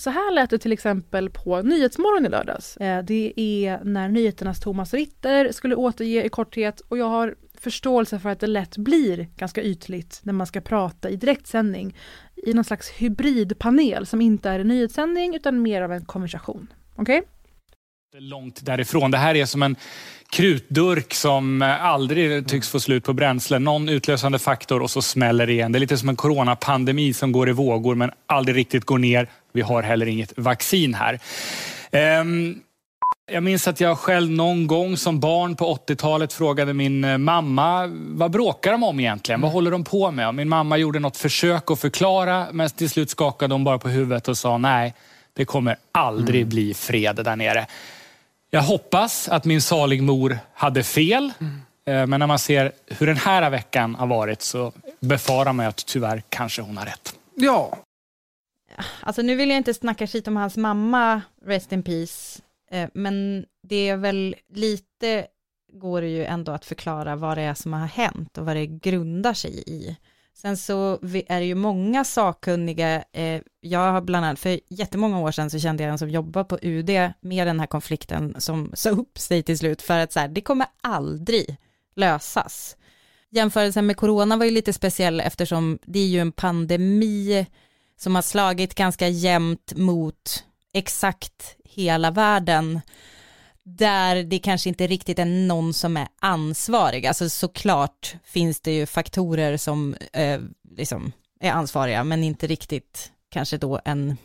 Så 0.00 0.10
här 0.10 0.34
lät 0.34 0.50
det 0.50 0.58
till 0.58 0.72
exempel 0.72 1.30
på 1.30 1.62
Nyhetsmorgon 1.62 2.26
i 2.26 2.28
lördags. 2.28 2.76
Eh, 2.76 3.04
det 3.04 3.32
är 3.36 3.80
när 3.84 4.08
nyheternas 4.08 4.60
Thomas 4.60 4.94
Ritter 4.94 5.52
skulle 5.52 5.74
återge 5.74 6.24
i 6.24 6.28
korthet 6.28 6.80
och 6.80 6.98
jag 6.98 7.08
har 7.08 7.34
förståelse 7.60 8.18
för 8.18 8.28
att 8.28 8.40
det 8.40 8.46
lätt 8.46 8.76
blir 8.76 9.28
ganska 9.36 9.62
ytligt 9.62 10.20
när 10.22 10.32
man 10.32 10.46
ska 10.46 10.60
prata 10.60 11.10
i 11.10 11.16
direktsändning 11.16 11.96
i 12.36 12.52
någon 12.52 12.64
slags 12.64 12.90
hybridpanel 12.90 14.06
som 14.06 14.20
inte 14.20 14.50
är 14.50 14.58
en 14.58 14.68
nyhetssändning 14.68 15.34
utan 15.34 15.62
mer 15.62 15.82
av 15.82 15.92
en 15.92 16.04
konversation. 16.04 16.72
Okej? 16.96 17.18
Okay? 17.18 17.28
långt 18.18 18.66
därifrån. 18.66 19.10
Det 19.10 19.18
här 19.18 19.34
är 19.34 19.46
som 19.46 19.62
en 19.62 19.76
krutdurk 20.30 21.14
som 21.14 21.62
aldrig 21.80 22.48
tycks 22.48 22.68
få 22.68 22.80
slut 22.80 23.04
på 23.04 23.12
bränsle. 23.12 23.58
Någon 23.58 23.88
utlösande 23.88 24.38
faktor 24.38 24.82
och 24.82 24.90
så 24.90 25.02
smäller 25.02 25.46
det 25.46 25.52
igen. 25.52 25.72
Det 25.72 25.78
är 25.78 25.80
lite 25.80 25.98
som 25.98 26.08
en 26.08 26.16
coronapandemi 26.16 27.12
som 27.12 27.32
går 27.32 27.48
i 27.48 27.52
vågor 27.52 27.94
men 27.94 28.10
aldrig 28.26 28.56
riktigt 28.56 28.84
går 28.84 28.98
ner. 28.98 29.28
Vi 29.52 29.60
har 29.60 29.82
heller 29.82 30.06
inget 30.06 30.32
vaccin 30.36 30.94
här. 30.94 31.20
Um, 32.20 32.60
jag 33.32 33.42
minns 33.42 33.68
att 33.68 33.80
jag 33.80 33.98
själv 33.98 34.30
någon 34.30 34.66
gång 34.66 34.96
som 34.96 35.20
barn 35.20 35.56
på 35.56 35.74
80-talet 35.74 36.32
frågade 36.32 36.74
min 36.74 37.04
eh, 37.04 37.18
mamma, 37.18 37.86
vad 37.92 38.30
bråkar 38.30 38.72
de 38.72 38.82
om 38.82 39.00
egentligen? 39.00 39.40
Vad 39.40 39.52
håller 39.52 39.70
de 39.70 39.84
på 39.84 40.10
med? 40.10 40.28
Och 40.28 40.34
min 40.34 40.48
mamma 40.48 40.76
gjorde 40.76 40.98
något 40.98 41.16
försök 41.16 41.70
att 41.70 41.80
förklara, 41.80 42.46
men 42.52 42.70
till 42.70 42.90
slut 42.90 43.10
skakade 43.10 43.54
hon 43.54 43.64
bara 43.64 43.78
på 43.78 43.88
huvudet 43.88 44.28
och 44.28 44.38
sa 44.38 44.58
nej, 44.58 44.94
det 45.32 45.44
kommer 45.44 45.76
aldrig 45.92 46.40
mm. 46.40 46.48
bli 46.48 46.74
fred 46.74 47.16
där 47.24 47.36
nere. 47.36 47.66
Jag 48.50 48.62
hoppas 48.62 49.28
att 49.28 49.44
min 49.44 49.62
salig 49.62 50.02
mor 50.02 50.38
hade 50.54 50.82
fel. 50.82 51.32
Mm. 51.40 51.60
Men 52.10 52.20
när 52.20 52.26
man 52.26 52.38
ser 52.38 52.72
hur 52.86 53.06
den 53.06 53.16
här 53.16 53.50
veckan 53.50 53.94
har 53.94 54.06
varit 54.06 54.42
så 54.42 54.72
befarar 55.00 55.52
man 55.52 55.66
att 55.66 55.86
tyvärr 55.86 56.22
kanske 56.28 56.62
hon 56.62 56.76
har 56.76 56.84
rätt. 56.84 57.14
Ja. 57.34 57.76
Alltså 59.00 59.22
nu 59.22 59.36
vill 59.36 59.48
jag 59.48 59.56
inte 59.56 59.74
snacka 59.74 60.06
skit 60.06 60.28
om 60.28 60.36
hans 60.36 60.56
mamma, 60.56 61.22
Rest 61.46 61.72
in 61.72 61.82
Peace, 61.82 62.38
eh, 62.38 62.49
Eh, 62.70 62.88
men 62.94 63.46
det 63.62 63.88
är 63.88 63.96
väl 63.96 64.36
lite, 64.48 65.26
går 65.72 66.00
det 66.00 66.08
ju 66.08 66.24
ändå 66.24 66.52
att 66.52 66.64
förklara 66.64 67.16
vad 67.16 67.38
det 67.38 67.42
är 67.42 67.54
som 67.54 67.72
har 67.72 67.86
hänt 67.86 68.38
och 68.38 68.46
vad 68.46 68.56
det 68.56 68.66
grundar 68.66 69.34
sig 69.34 69.62
i. 69.66 69.96
Sen 70.34 70.56
så 70.56 70.98
är 71.02 71.40
det 71.40 71.46
ju 71.46 71.54
många 71.54 72.04
sakkunniga, 72.04 73.04
eh, 73.12 73.40
jag 73.60 73.92
har 73.92 74.00
bland 74.00 74.26
annat, 74.26 74.38
för 74.38 74.60
jättemånga 74.68 75.20
år 75.20 75.32
sedan 75.32 75.50
så 75.50 75.58
kände 75.58 75.82
jag 75.82 75.92
en 75.92 75.98
som 75.98 76.10
jobbar 76.10 76.44
på 76.44 76.58
UD 76.62 76.90
med 77.20 77.46
den 77.46 77.60
här 77.60 77.66
konflikten 77.66 78.34
som 78.38 78.70
sa 78.74 78.90
upp 78.90 79.18
sig 79.18 79.42
till 79.42 79.58
slut 79.58 79.82
för 79.82 79.98
att 79.98 80.12
så 80.12 80.20
här, 80.20 80.28
det 80.28 80.40
kommer 80.40 80.66
aldrig 80.80 81.56
lösas. 81.94 82.76
Jämförelsen 83.30 83.86
med 83.86 83.96
corona 83.96 84.36
var 84.36 84.44
ju 84.44 84.50
lite 84.50 84.72
speciell 84.72 85.20
eftersom 85.20 85.78
det 85.82 85.98
är 85.98 86.06
ju 86.06 86.20
en 86.20 86.32
pandemi 86.32 87.46
som 87.96 88.14
har 88.14 88.22
slagit 88.22 88.74
ganska 88.74 89.08
jämnt 89.08 89.72
mot 89.76 90.44
exakt 90.72 91.56
hela 91.64 92.10
världen 92.10 92.80
där 93.62 94.22
det 94.22 94.38
kanske 94.38 94.68
inte 94.68 94.86
riktigt 94.86 95.18
är 95.18 95.24
någon 95.24 95.74
som 95.74 95.96
är 95.96 96.08
ansvarig. 96.20 97.06
Alltså 97.06 97.28
såklart 97.28 98.14
finns 98.24 98.60
det 98.60 98.72
ju 98.72 98.86
faktorer 98.86 99.56
som 99.56 99.94
eh, 100.12 100.40
liksom 100.76 101.12
är 101.40 101.52
ansvariga, 101.52 102.04
men 102.04 102.24
inte 102.24 102.46
riktigt 102.46 103.12
kanske 103.30 103.58
då 103.58 103.80
en 103.84 104.16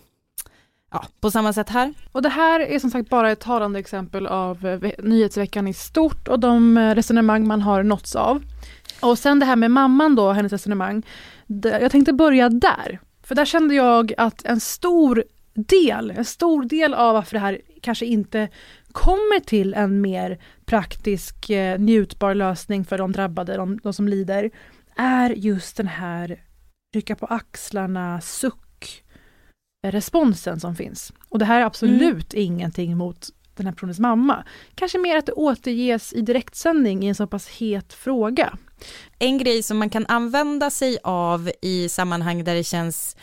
Ja, 0.91 1.05
på 1.19 1.31
samma 1.31 1.53
sätt 1.53 1.69
här. 1.69 1.93
Och 2.11 2.21
det 2.21 2.29
här 2.29 2.59
är 2.59 2.79
som 2.79 2.89
sagt 2.89 3.09
bara 3.09 3.31
ett 3.31 3.39
talande 3.39 3.79
exempel 3.79 4.27
av 4.27 4.65
eh, 4.65 4.91
nyhetsveckan 4.99 5.67
i 5.67 5.73
stort 5.73 6.27
och 6.27 6.39
de 6.39 6.77
eh, 6.77 6.95
resonemang 6.95 7.47
man 7.47 7.61
har 7.61 7.83
nåtts 7.83 8.15
av. 8.15 8.43
Och 9.01 9.19
sen 9.19 9.39
det 9.39 9.45
här 9.45 9.55
med 9.55 9.71
mamman 9.71 10.15
då, 10.15 10.31
hennes 10.31 10.51
resonemang. 10.51 11.03
Jag 11.63 11.91
tänkte 11.91 12.13
börja 12.13 12.49
där. 12.49 12.99
För 13.23 13.35
där 13.35 13.45
kände 13.45 13.75
jag 13.75 14.13
att 14.17 14.45
en 14.45 14.59
stor 14.59 15.23
del, 15.55 16.11
en 16.11 16.25
stor 16.25 16.63
del 16.63 16.93
av 16.93 17.13
varför 17.13 17.33
det 17.33 17.39
här 17.39 17.61
kanske 17.81 18.05
inte 18.05 18.49
kommer 18.91 19.39
till 19.39 19.73
en 19.73 20.01
mer 20.01 20.39
praktisk 20.65 21.49
eh, 21.49 21.79
njutbar 21.79 22.33
lösning 22.33 22.85
för 22.85 22.97
de 22.97 23.11
drabbade, 23.11 23.57
de, 23.57 23.79
de 23.83 23.93
som 23.93 24.07
lider, 24.07 24.51
är 24.95 25.29
just 25.29 25.77
den 25.77 25.87
här 25.87 26.41
rycka 26.95 27.15
på 27.15 27.25
axlarna, 27.25 28.21
suck, 28.21 29.03
responsen 29.87 30.59
som 30.59 30.75
finns. 30.75 31.13
Och 31.29 31.39
det 31.39 31.45
här 31.45 31.61
är 31.61 31.65
absolut 31.65 32.33
mm. 32.33 32.45
ingenting 32.45 32.97
mot 32.97 33.29
den 33.55 33.65
här 33.65 33.73
personens 33.73 33.99
mamma. 33.99 34.43
Kanske 34.75 34.97
mer 34.97 35.17
att 35.17 35.25
det 35.25 35.31
återges 35.31 36.13
i 36.13 36.21
direktsändning 36.21 37.03
i 37.03 37.07
en 37.07 37.15
så 37.15 37.27
pass 37.27 37.47
het 37.47 37.93
fråga. 37.93 38.57
En 39.19 39.37
grej 39.37 39.63
som 39.63 39.77
man 39.77 39.89
kan 39.89 40.05
använda 40.05 40.69
sig 40.69 40.97
av 41.03 41.51
i 41.61 41.89
sammanhang 41.89 42.43
där 42.43 42.55
det 42.55 42.63
känns 42.63 43.17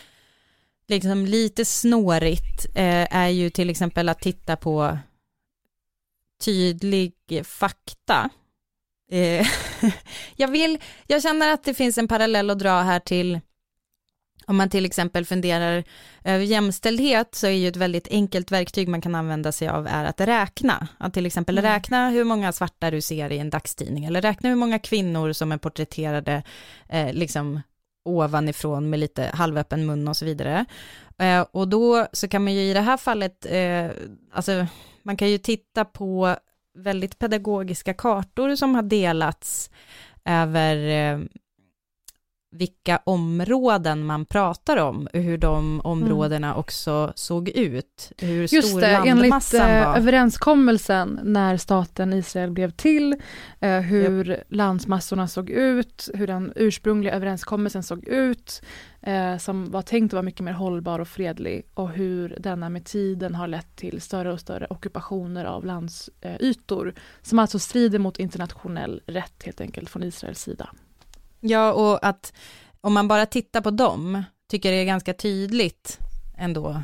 liksom 0.93 1.27
lite 1.27 1.65
snårigt 1.65 2.67
eh, 2.75 3.17
är 3.17 3.29
ju 3.29 3.51
till 3.51 3.71
exempel 3.71 4.09
att 4.09 4.21
titta 4.21 4.57
på 4.57 4.99
tydlig 6.45 7.15
fakta. 7.45 8.31
Eh, 9.11 9.47
jag 10.37 10.49
vill, 10.49 10.79
jag 11.07 11.23
känner 11.23 11.53
att 11.53 11.65
det 11.65 11.75
finns 11.75 11.99
en 11.99 12.09
parallell 12.09 12.51
att 12.51 12.59
dra 12.59 12.81
här 12.81 13.01
till 13.01 13.41
om 14.47 14.57
man 14.57 14.71
till 14.71 14.87
exempel 14.87 15.25
funderar 15.25 15.85
över 16.25 16.45
jämställdhet 16.45 17.35
så 17.35 17.47
är 17.47 17.51
ju 17.51 17.69
ett 17.69 17.77
väldigt 17.77 18.09
enkelt 18.11 18.53
verktyg 18.53 18.89
man 18.89 19.01
kan 19.01 19.15
använda 19.15 19.53
sig 19.53 19.69
av 19.69 19.87
är 19.87 20.05
att 20.05 20.21
räkna. 20.21 20.89
Att 20.99 21.15
till 21.15 21.27
exempel 21.27 21.59
mm. 21.59 21.73
räkna 21.73 22.11
hur 22.11 22.25
många 22.25 22.53
svarta 22.53 22.91
du 22.91 23.01
ser 23.01 23.33
i 23.33 23.39
en 23.39 23.51
dagstidning 23.51 24.05
eller 24.05 24.23
räkna 24.23 24.49
hur 24.49 24.57
många 24.57 24.79
kvinnor 24.79 25.33
som 25.33 25.53
är 25.53 25.59
porträtterade 25.59 26.43
eh, 26.89 27.13
liksom 27.13 27.61
ovanifrån 28.05 28.91
med 28.91 29.01
lite 29.01 29.31
halvöppen 29.35 29.87
mun 29.87 30.09
och 30.09 30.17
så 30.17 30.25
vidare. 30.25 30.65
Eh, 31.19 31.47
och 31.51 31.69
då 31.69 32.07
så 32.13 32.29
kan 32.29 32.45
man 32.45 32.55
ju 32.55 32.61
i 32.61 32.75
det 32.75 32.81
här 32.81 32.97
fallet, 32.97 33.47
eh, 33.51 33.91
alltså 34.33 34.67
man 35.03 35.17
kan 35.17 35.31
ju 35.31 35.39
titta 35.39 35.85
på 35.85 36.37
väldigt 36.75 37.19
pedagogiska 37.19 37.95
kartor 37.95 38.57
som 38.57 38.75
har 38.75 38.83
delats 38.83 39.71
över 40.25 40.77
eh, 40.77 41.21
vilka 42.53 43.01
områden 43.05 44.07
man 44.07 44.25
pratar 44.25 44.77
om, 44.77 45.09
hur 45.13 45.39
de 45.39 45.81
områdena 45.85 46.47
mm. 46.47 46.59
också 46.59 47.13
såg 47.17 47.49
ut, 47.49 48.13
hur 48.19 48.55
Just 48.55 48.69
stor 48.69 48.81
det, 48.81 48.87
enligt 48.87 49.55
eh, 49.55 49.61
var. 49.61 49.97
överenskommelsen 49.97 51.21
när 51.23 51.57
staten 51.57 52.13
Israel 52.13 52.51
blev 52.51 52.71
till, 52.71 53.17
eh, 53.61 53.81
hur 53.81 54.31
yep. 54.31 54.41
landsmassorna 54.49 55.29
såg 55.29 55.51
ut, 55.51 56.09
hur 56.15 56.27
den 56.27 56.53
ursprungliga 56.57 57.15
överenskommelsen 57.15 57.83
såg 57.83 58.09
ut, 58.09 58.63
eh, 59.03 59.37
som 59.37 59.71
var 59.71 59.83
tänkt 59.83 60.11
att 60.11 60.13
vara 60.13 60.23
mycket 60.23 60.45
mer 60.45 60.53
hållbar 60.53 60.99
och 60.99 61.09
fredlig 61.09 61.67
och 61.75 61.91
hur 61.91 62.37
denna 62.41 62.69
med 62.69 62.85
tiden 62.85 63.35
har 63.35 63.49
lett 63.49 63.77
till 63.77 64.01
större 64.01 64.33
och 64.33 64.41
större 64.41 64.67
ockupationer 64.71 65.45
av 65.45 65.65
landsytor, 65.65 66.89
eh, 66.89 66.95
som 67.23 67.39
alltså 67.39 67.59
strider 67.59 67.99
mot 67.99 68.19
internationell 68.19 69.03
rätt 69.07 69.43
helt 69.45 69.61
enkelt 69.61 69.91
från 69.91 70.03
Israels 70.03 70.41
sida. 70.41 70.71
Ja, 71.45 71.73
och 71.73 72.07
att 72.07 72.33
om 72.81 72.93
man 72.93 73.09
bara 73.09 73.27
tittar 73.27 73.61
på 73.61 73.71
dem, 73.71 74.23
tycker 74.49 74.73
det 74.73 74.77
är 74.77 74.85
ganska 74.85 75.15
tydligt 75.15 75.99
ändå. 76.39 76.83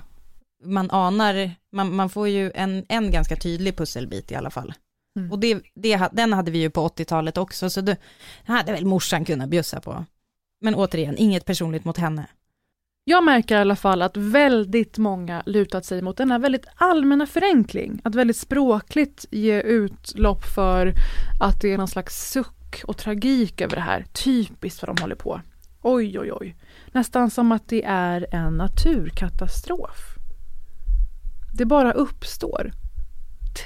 Man 0.65 0.91
anar, 0.91 1.51
man, 1.73 1.97
man 1.97 2.11
får 2.11 2.29
ju 2.29 2.53
en, 2.55 2.85
en 2.89 3.11
ganska 3.11 3.37
tydlig 3.37 3.77
pusselbit 3.77 4.33
i 4.33 4.35
alla 4.35 4.51
fall. 4.51 4.75
Mm. 5.17 5.33
Och 5.33 5.39
det, 5.39 5.61
det, 5.75 6.09
den 6.13 6.33
hade 6.33 6.51
vi 6.51 6.59
ju 6.59 6.71
på 6.71 6.89
80-talet 6.89 7.39
också, 7.39 7.71
så 7.71 7.81
det 7.81 7.97
hade 8.45 8.73
väl 8.73 8.87
morsan 8.87 9.25
kunnat 9.25 9.49
bjussa 9.49 9.81
på. 9.81 10.05
Men 10.61 10.75
återigen, 10.75 11.19
inget 11.19 11.45
personligt 11.45 11.85
mot 11.85 11.97
henne. 11.97 12.27
Jag 13.05 13.25
märker 13.25 13.57
i 13.57 13.59
alla 13.59 13.77
fall 13.77 14.03
att 14.03 14.17
väldigt 14.17 14.99
många 14.99 15.43
lutat 15.47 15.85
sig 15.85 16.03
mot 16.03 16.17
denna 16.17 16.39
väldigt 16.39 16.67
allmänna 16.77 17.27
förenkling. 17.27 18.01
Att 18.05 18.15
väldigt 18.15 18.37
språkligt 18.37 19.27
ge 19.31 19.61
utlopp 19.61 20.45
för 20.45 20.93
att 21.41 21.61
det 21.61 21.73
är 21.73 21.79
någon 21.79 21.89
slags 21.89 22.31
suck 22.31 22.58
och 22.87 22.97
tragik 22.97 23.61
över 23.61 23.77
det 23.77 23.83
här. 23.83 24.05
Typiskt 24.13 24.83
vad 24.83 24.97
de 24.97 25.03
håller 25.03 25.15
på. 25.15 25.41
Oj, 25.83 26.19
oj, 26.19 26.33
oj. 26.33 26.57
Nästan 26.93 27.31
som 27.31 27.53
att 27.53 27.69
det 27.69 27.85
är 27.85 28.27
en 28.31 28.57
naturkatastrof. 28.57 30.15
Det 31.55 31.65
bara 31.65 31.93
uppstår. 31.93 32.73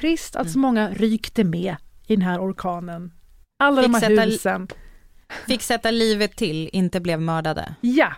Trist 0.00 0.37
att 0.37 0.50
så 0.50 0.59
mm. 0.59 0.61
många 0.61 0.90
rykte 0.90 1.44
med 1.44 1.76
i 2.06 2.16
den 2.16 2.25
här 2.25 2.40
orkanen. 2.40 3.12
Alla 3.59 3.82
fick 3.82 3.92
de 3.92 3.94
här 3.94 4.09
sätta, 4.09 4.23
husen. 4.23 4.68
Fick 5.47 5.62
sätta 5.62 5.90
livet 5.90 6.37
till, 6.37 6.71
inte 6.73 7.00
blev 7.00 7.21
mördade. 7.21 7.75
Ja. 7.80 8.12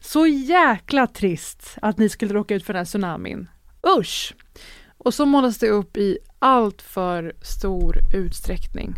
Så 0.00 0.26
jäkla 0.26 1.06
trist 1.06 1.76
att 1.82 1.98
ni 1.98 2.08
skulle 2.08 2.34
råka 2.34 2.54
ut 2.54 2.64
för 2.64 2.72
den 2.72 2.80
här 2.80 2.84
tsunamin. 2.84 3.48
Usch! 3.98 4.34
Och 4.98 5.14
så 5.14 5.26
målas 5.26 5.58
det 5.58 5.68
upp 5.68 5.96
i 5.96 6.18
allt 6.38 6.82
för 6.82 7.32
stor 7.42 7.98
utsträckning. 8.14 8.94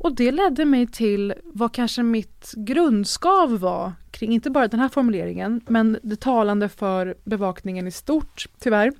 Och 0.00 0.14
det 0.14 0.32
ledde 0.32 0.64
mig 0.64 0.86
till 0.86 1.34
vad 1.44 1.74
kanske 1.74 2.02
mitt 2.02 2.52
grundskav 2.56 3.58
var 3.58 3.92
kring 4.10 4.32
inte 4.32 4.50
bara 4.50 4.68
den 4.68 4.80
här 4.80 4.88
formuleringen 4.88 5.60
men 5.68 5.98
det 6.02 6.20
talande 6.20 6.68
för 6.68 7.16
bevakningen 7.24 7.86
i 7.86 7.90
stort, 7.90 8.46
tyvärr. 8.58 8.92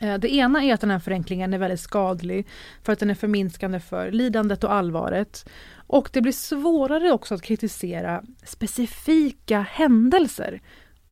Eh, 0.00 0.18
det 0.18 0.34
ena 0.34 0.64
är 0.64 0.74
att 0.74 0.80
den 0.80 0.90
här 0.90 0.98
förenklingen 0.98 1.54
är 1.54 1.58
väldigt 1.58 1.80
skadlig 1.80 2.46
för 2.82 2.92
att 2.92 2.98
den 2.98 3.10
är 3.10 3.14
förminskande 3.14 3.80
för 3.80 4.12
lidandet 4.12 4.64
och 4.64 4.72
allvaret. 4.72 5.48
Och 5.86 6.10
det 6.12 6.20
blir 6.20 6.32
svårare 6.32 7.12
också 7.12 7.34
att 7.34 7.42
kritisera 7.42 8.24
specifika 8.44 9.60
händelser 9.60 10.60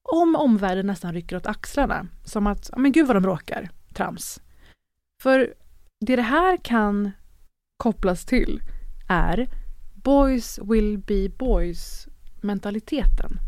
om 0.03 0.37
omvärlden 0.37 0.87
nästan 0.87 1.13
rycker 1.13 1.37
åt 1.37 1.47
axlarna. 1.47 2.07
Som 2.25 2.47
att, 2.47 2.71
men 2.77 2.93
gud 2.93 3.07
vad 3.07 3.17
de 3.17 3.27
råkar, 3.27 3.71
trams. 3.95 4.41
För 5.23 5.55
det 6.01 6.17
det 6.17 6.23
här 6.23 6.57
kan 6.57 7.11
kopplas 7.77 8.25
till 8.25 8.61
är 9.07 9.49
boys 9.95 10.59
will 10.63 10.99
be 10.99 11.29
boys 11.29 12.09
mentaliteten. 12.41 13.39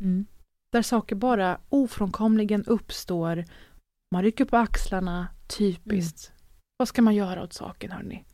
Mm. 0.00 0.26
Där 0.72 0.82
saker 0.82 1.16
bara 1.16 1.58
ofrånkomligen 1.68 2.64
uppstår. 2.64 3.44
Man 4.10 4.22
rycker 4.22 4.44
på 4.44 4.56
axlarna, 4.56 5.28
typiskt. 5.58 6.28
Mm. 6.28 6.36
Vad 6.76 6.88
ska 6.88 7.02
man 7.02 7.14
göra 7.14 7.42
åt 7.42 7.52
saken 7.52 7.90
hörni? 7.90 8.24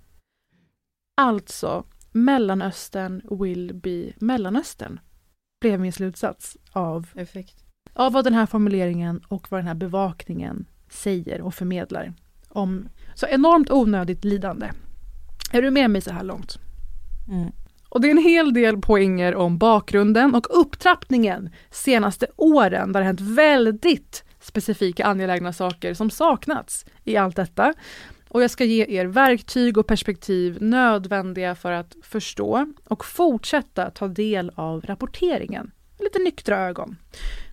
Alltså, 1.17 1.85
Mellanöstern 2.13 3.39
will 3.41 3.75
be 3.75 4.13
Mellanöstern. 4.17 5.01
Blev 5.61 5.81
min 5.81 5.93
slutsats 5.93 6.57
av, 6.73 7.09
Effekt. 7.15 7.65
av 7.93 8.13
vad 8.13 8.25
den 8.25 8.35
här 8.35 8.47
formuleringen 8.47 9.21
och 9.29 9.51
vad 9.51 9.61
den 9.61 9.67
här 9.67 9.75
bevakningen 9.75 10.67
säger 10.89 11.41
och 11.41 11.55
förmedlar. 11.55 12.15
Om 12.49 12.89
så 13.15 13.27
enormt 13.27 13.71
onödigt 13.71 14.25
lidande. 14.25 14.71
Är 15.53 15.63
du 15.63 15.71
med 15.71 15.91
mig 15.91 16.01
så 16.01 16.13
här 16.13 16.25
långt? 16.25 16.59
Mm. 17.29 17.53
Och 17.89 18.01
det 18.01 18.09
är 18.09 18.11
en 18.11 18.19
hel 18.19 18.55
del 18.55 18.79
poänger 18.79 19.35
om 19.35 19.59
bakgrunden 19.59 20.35
och 20.35 20.61
upptrappningen 20.61 21.51
senaste 21.71 22.27
åren 22.37 22.93
där 22.93 23.01
det 23.01 23.07
hänt 23.07 23.21
väldigt 23.21 24.25
specifika 24.41 25.05
angelägna 25.05 25.53
saker 25.53 25.95
som 25.95 26.11
saknats 26.11 26.87
i 27.05 27.17
allt 27.17 27.37
detta. 27.37 27.75
Och 28.29 28.43
jag 28.43 28.51
ska 28.51 28.65
ge 28.65 28.87
er 28.89 29.07
verktyg 29.07 29.79
och 29.79 29.87
perspektiv 29.87 30.59
nödvändiga 30.61 31.55
för 31.55 31.73
att 31.73 31.97
förstå 32.03 32.73
och 32.85 33.05
fortsätta 33.05 33.91
ta 33.91 34.09
del 34.09 34.53
av 34.55 34.81
rapporteringen. 34.81 35.71
Lite 35.99 36.19
nyktra 36.19 36.59
ögon. 36.59 36.97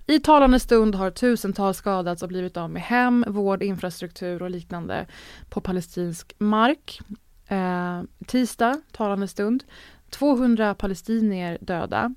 I 0.07 0.19
talande 0.19 0.59
stund 0.59 0.95
har 0.95 1.11
tusentals 1.11 1.77
skadats 1.77 2.23
och 2.23 2.29
blivit 2.29 2.57
av 2.57 2.69
med 2.69 2.81
hem, 2.81 3.25
vård, 3.27 3.63
infrastruktur 3.63 4.41
och 4.41 4.49
liknande 4.49 5.05
på 5.49 5.61
palestinsk 5.61 6.33
mark. 6.37 7.01
Eh, 7.49 8.01
tisdag, 8.25 8.81
talande 8.91 9.27
stund, 9.27 9.63
200 10.09 10.75
palestinier 10.75 11.57
döda, 11.61 12.15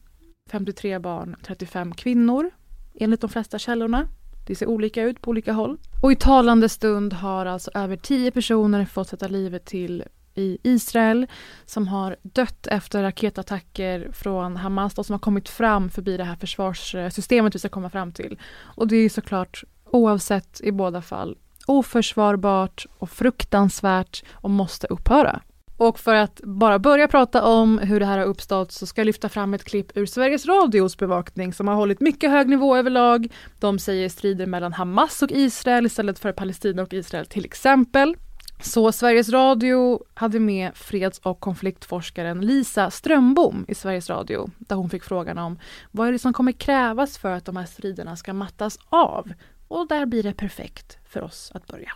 53 0.50 0.98
barn, 0.98 1.36
35 1.42 1.94
kvinnor 1.94 2.50
enligt 2.94 3.20
de 3.20 3.30
flesta 3.30 3.58
källorna. 3.58 4.08
Det 4.46 4.54
ser 4.54 4.66
olika 4.66 5.02
ut 5.02 5.20
på 5.20 5.30
olika 5.30 5.52
håll. 5.52 5.78
Och 6.02 6.12
i 6.12 6.16
talande 6.16 6.68
stund 6.68 7.12
har 7.12 7.46
alltså 7.46 7.70
över 7.74 7.96
10 7.96 8.30
personer 8.30 8.84
fått 8.84 9.08
sätta 9.08 9.28
livet 9.28 9.64
till 9.64 10.04
i 10.34 10.58
Israel 10.62 11.26
som 11.64 11.88
har 11.88 12.16
dött 12.22 12.66
efter 12.66 13.02
raketattacker 13.02 14.10
från 14.12 14.56
Hamas 14.56 14.98
och 14.98 15.06
som 15.06 15.14
har 15.14 15.20
kommit 15.20 15.48
fram 15.48 15.90
förbi 15.90 16.16
det 16.16 16.24
här 16.24 16.36
försvarssystemet 16.36 17.54
vi 17.54 17.58
ska 17.58 17.68
komma 17.68 17.90
fram 17.90 18.12
till. 18.12 18.38
Och 18.60 18.88
det 18.88 18.96
är 18.96 19.08
såklart 19.08 19.64
oavsett 19.84 20.60
i 20.60 20.72
båda 20.72 21.02
fall 21.02 21.36
oförsvarbart 21.66 22.87
och 22.99 23.11
fruktansvärt 23.11 24.25
och 24.33 24.50
måste 24.50 24.87
upphöra. 24.87 25.42
Och 25.76 25.99
för 25.99 26.14
att 26.14 26.40
bara 26.45 26.78
börja 26.78 27.09
prata 27.09 27.45
om 27.45 27.78
hur 27.78 28.00
det 28.00 28.07
här 28.07 28.19
har 28.19 28.26
uppstått 28.26 28.73
så 28.73 28.87
ska 28.87 29.00
jag 29.00 29.07
lyfta 29.07 29.28
fram 29.28 29.54
ett 29.54 29.64
klipp 29.64 29.97
ur 29.97 30.07
Sveriges 30.07 30.47
Radios 30.47 30.97
bevakning 30.97 31.52
som 31.52 31.69
har 31.69 31.75
hållit 31.75 32.00
mycket 32.00 32.31
hög 32.31 32.49
nivå 32.49 32.76
överlag. 32.76 33.28
De 33.61 33.78
säger 33.78 34.09
strider 34.09 34.47
mellan 34.47 34.73
Hamas 34.73 35.23
och 35.23 35.31
Israel 35.33 35.87
istället 35.87 36.19
för 36.19 36.33
Palestina 36.33 36.83
och 36.83 36.92
Israel 36.92 37.26
till 37.26 37.45
exempel. 37.45 38.16
Så 38.61 38.92
Sveriges 38.92 39.28
Radio 39.28 40.00
hade 40.14 40.40
med 40.40 40.71
freds 40.75 41.19
och 41.19 41.40
konfliktforskaren 41.40 42.40
Lisa 42.40 42.90
Strömbom 42.90 43.64
i 43.69 43.75
Sveriges 43.75 44.11
Radio 44.11 44.50
där 44.59 44.76
hon 44.76 44.90
fick 44.90 45.04
frågan 45.04 45.38
om 45.38 45.59
vad 45.90 46.09
är 46.09 46.12
det 46.12 46.19
som 46.19 46.33
kommer 46.33 46.52
krävas 46.52 47.19
för 47.19 47.30
att 47.30 47.45
de 47.45 47.56
här 47.56 47.67
striderna 47.67 48.17
ska 48.17 48.32
mattas 48.32 48.78
av? 48.89 49.32
Och 49.69 49.89
där 49.89 50.06
blir 50.06 50.23
det 50.23 50.34
perfekt 50.34 50.99
för 51.12 51.22
oss 51.22 51.52
att 51.54 51.66
börja. 51.66 51.92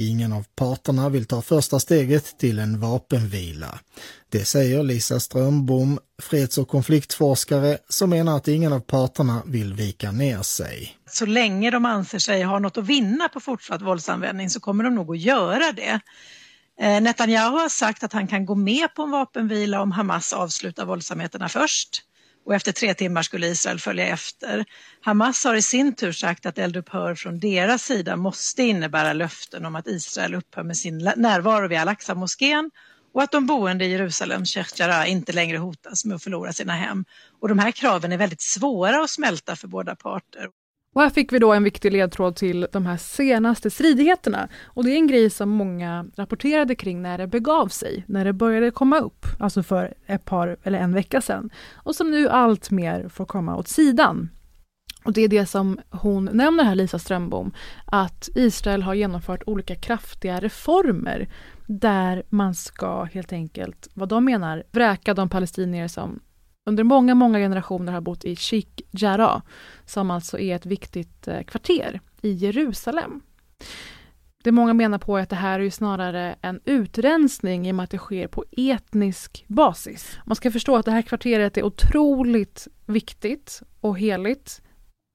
Ingen 0.00 0.32
av 0.32 0.44
parterna 0.54 1.08
vill 1.08 1.26
ta 1.26 1.42
första 1.42 1.80
steget 1.80 2.38
till 2.38 2.58
en 2.58 2.80
vapenvila. 2.80 3.78
Det 4.28 4.44
säger 4.44 4.82
Lisa 4.82 5.20
Strömbom, 5.20 5.98
freds 6.22 6.58
och 6.58 6.68
konfliktforskare, 6.68 7.78
som 7.88 8.10
menar 8.10 8.36
att 8.36 8.48
ingen 8.48 8.72
av 8.72 8.80
parterna 8.80 9.42
vill 9.46 9.74
vika 9.74 10.12
ner 10.12 10.42
sig. 10.42 10.98
Så 11.10 11.26
länge 11.26 11.70
de 11.70 11.84
anser 11.84 12.18
sig 12.18 12.42
ha 12.42 12.58
något 12.58 12.76
att 12.76 12.86
vinna 12.86 13.28
på 13.28 13.40
fortsatt 13.40 13.82
våldsanvändning 13.82 14.50
så 14.50 14.60
kommer 14.60 14.84
de 14.84 14.94
nog 14.94 15.10
att 15.10 15.20
göra 15.20 15.72
det. 15.72 16.00
Eh, 16.80 17.00
Netanyahu 17.00 17.58
har 17.58 17.68
sagt 17.68 18.02
att 18.02 18.12
han 18.12 18.26
kan 18.26 18.46
gå 18.46 18.54
med 18.54 18.94
på 18.94 19.02
en 19.02 19.10
vapenvila 19.10 19.80
om 19.82 19.92
Hamas 19.92 20.32
avslutar 20.32 20.86
våldsamheterna 20.86 21.48
först 21.48 22.02
och 22.48 22.54
efter 22.54 22.72
tre 22.72 22.94
timmar 22.94 23.22
skulle 23.22 23.46
Israel 23.46 23.78
följa 23.78 24.06
efter. 24.06 24.64
Hamas 25.00 25.44
har 25.44 25.54
i 25.54 25.62
sin 25.62 25.94
tur 25.94 26.12
sagt 26.12 26.46
att 26.46 26.58
eldupphör 26.58 27.14
från 27.14 27.40
deras 27.40 27.82
sida 27.82 28.16
måste 28.16 28.62
innebära 28.62 29.12
löften 29.12 29.64
om 29.64 29.76
att 29.76 29.86
Israel 29.86 30.34
upphör 30.34 30.62
med 30.62 30.76
sin 30.76 31.12
närvaro 31.16 31.68
vid 31.68 31.78
Al-Aqsa-moskén 31.78 32.70
och 33.14 33.22
att 33.22 33.32
de 33.32 33.46
boende 33.46 33.84
i 33.84 33.90
Jerusalem, 33.90 34.44
Sheikh 34.44 35.08
inte 35.08 35.32
längre 35.32 35.58
hotas 35.58 36.04
med 36.04 36.14
att 36.14 36.22
förlora 36.22 36.52
sina 36.52 36.72
hem. 36.72 37.04
Och 37.40 37.48
de 37.48 37.58
här 37.58 37.70
kraven 37.70 38.12
är 38.12 38.16
väldigt 38.16 38.42
svåra 38.42 39.02
att 39.02 39.10
smälta 39.10 39.56
för 39.56 39.68
båda 39.68 39.96
parter. 39.96 40.48
Och 40.98 41.04
här 41.04 41.10
fick 41.10 41.32
vi 41.32 41.38
då 41.38 41.52
en 41.52 41.64
viktig 41.64 41.92
ledtråd 41.92 42.36
till 42.36 42.66
de 42.72 42.86
här 42.86 42.96
senaste 42.96 43.70
stridigheterna. 43.70 44.48
Och 44.64 44.84
det 44.84 44.90
är 44.90 44.96
en 44.96 45.06
grej 45.06 45.30
som 45.30 45.48
många 45.48 46.06
rapporterade 46.16 46.74
kring 46.74 47.02
när 47.02 47.18
det 47.18 47.26
begav 47.26 47.68
sig, 47.68 48.04
när 48.06 48.24
det 48.24 48.32
började 48.32 48.70
komma 48.70 48.98
upp, 48.98 49.26
alltså 49.38 49.62
för 49.62 49.94
ett 50.06 50.24
par 50.24 50.56
eller 50.62 50.78
en 50.78 50.94
vecka 50.94 51.20
sedan. 51.20 51.50
Och 51.74 51.94
som 51.94 52.10
nu 52.10 52.28
allt 52.28 52.70
mer 52.70 53.08
får 53.08 53.24
komma 53.24 53.56
åt 53.56 53.68
sidan. 53.68 54.28
Och 55.04 55.12
det 55.12 55.20
är 55.20 55.28
det 55.28 55.46
som 55.46 55.78
hon 55.90 56.24
nämner 56.32 56.64
här, 56.64 56.74
Lisa 56.74 56.98
Strömbom, 56.98 57.52
att 57.86 58.28
Israel 58.34 58.82
har 58.82 58.94
genomfört 58.94 59.42
olika 59.46 59.74
kraftiga 59.74 60.40
reformer 60.40 61.28
där 61.66 62.22
man 62.28 62.54
ska 62.54 63.04
helt 63.04 63.32
enkelt, 63.32 63.88
vad 63.94 64.08
de 64.08 64.24
menar, 64.24 64.62
vräka 64.70 65.14
de 65.14 65.28
palestinier 65.28 65.88
som 65.88 66.20
under 66.68 66.84
många, 66.84 67.14
många 67.14 67.38
generationer 67.38 67.92
har 67.92 68.00
bott 68.00 68.24
i 68.24 68.36
Sheikh 68.36 68.82
Jarrah, 68.90 69.42
som 69.86 70.10
alltså 70.10 70.38
är 70.38 70.56
ett 70.56 70.66
viktigt 70.66 71.28
eh, 71.28 71.42
kvarter 71.42 72.00
i 72.22 72.32
Jerusalem. 72.32 73.20
Det 74.44 74.52
många 74.52 74.74
menar 74.74 74.98
på 74.98 75.16
är 75.16 75.22
att 75.22 75.30
det 75.30 75.36
här 75.36 75.60
är 75.60 75.64
ju 75.64 75.70
snarare 75.70 76.36
en 76.40 76.60
utrensning 76.64 77.68
i 77.68 77.72
och 77.72 77.74
med 77.74 77.84
att 77.84 77.90
det 77.90 77.98
sker 77.98 78.28
på 78.28 78.44
etnisk 78.56 79.44
basis. 79.48 80.18
Man 80.24 80.36
ska 80.36 80.50
förstå 80.50 80.76
att 80.76 80.84
det 80.84 80.90
här 80.90 81.02
kvarteret 81.02 81.56
är 81.56 81.62
otroligt 81.62 82.68
viktigt 82.86 83.62
och 83.80 83.98
heligt. 83.98 84.62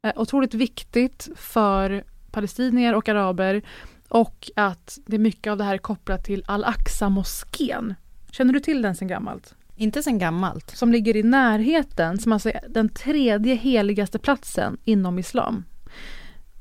Eh, 0.08 0.13
otroligt 0.16 0.54
viktigt 0.54 1.30
för 1.36 2.04
palestinier 2.32 2.96
och 2.96 3.10
araber 3.10 3.62
och 4.08 4.52
att 4.56 5.00
det 5.06 5.16
är 5.16 5.20
mycket 5.20 5.52
av 5.52 5.58
det 5.58 5.63
här 5.63 5.74
är 5.74 5.78
kopplat 5.78 6.24
till 6.26 6.44
Al-Aqsa-moskén. 6.48 7.96
Känner 8.32 8.54
du 8.54 8.60
till 8.60 8.82
den 8.82 8.96
sen 8.96 9.08
gammalt? 9.08 9.56
Inte 9.75 10.03
sen 10.03 10.19
gammalt. 10.19 10.69
Som 10.69 10.91
ligger 10.91 11.15
i 11.15 11.23
närheten, 11.23 12.17
som 12.17 12.31
alltså 12.31 12.49
är 12.49 12.59
den 12.69 12.89
tredje 12.89 13.55
heligaste 13.55 14.19
platsen 14.19 14.77
inom 14.83 15.19
islam. 15.19 15.65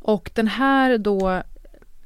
Och 0.00 0.30
den 0.34 0.48
här 0.48 0.98
då, 0.98 1.42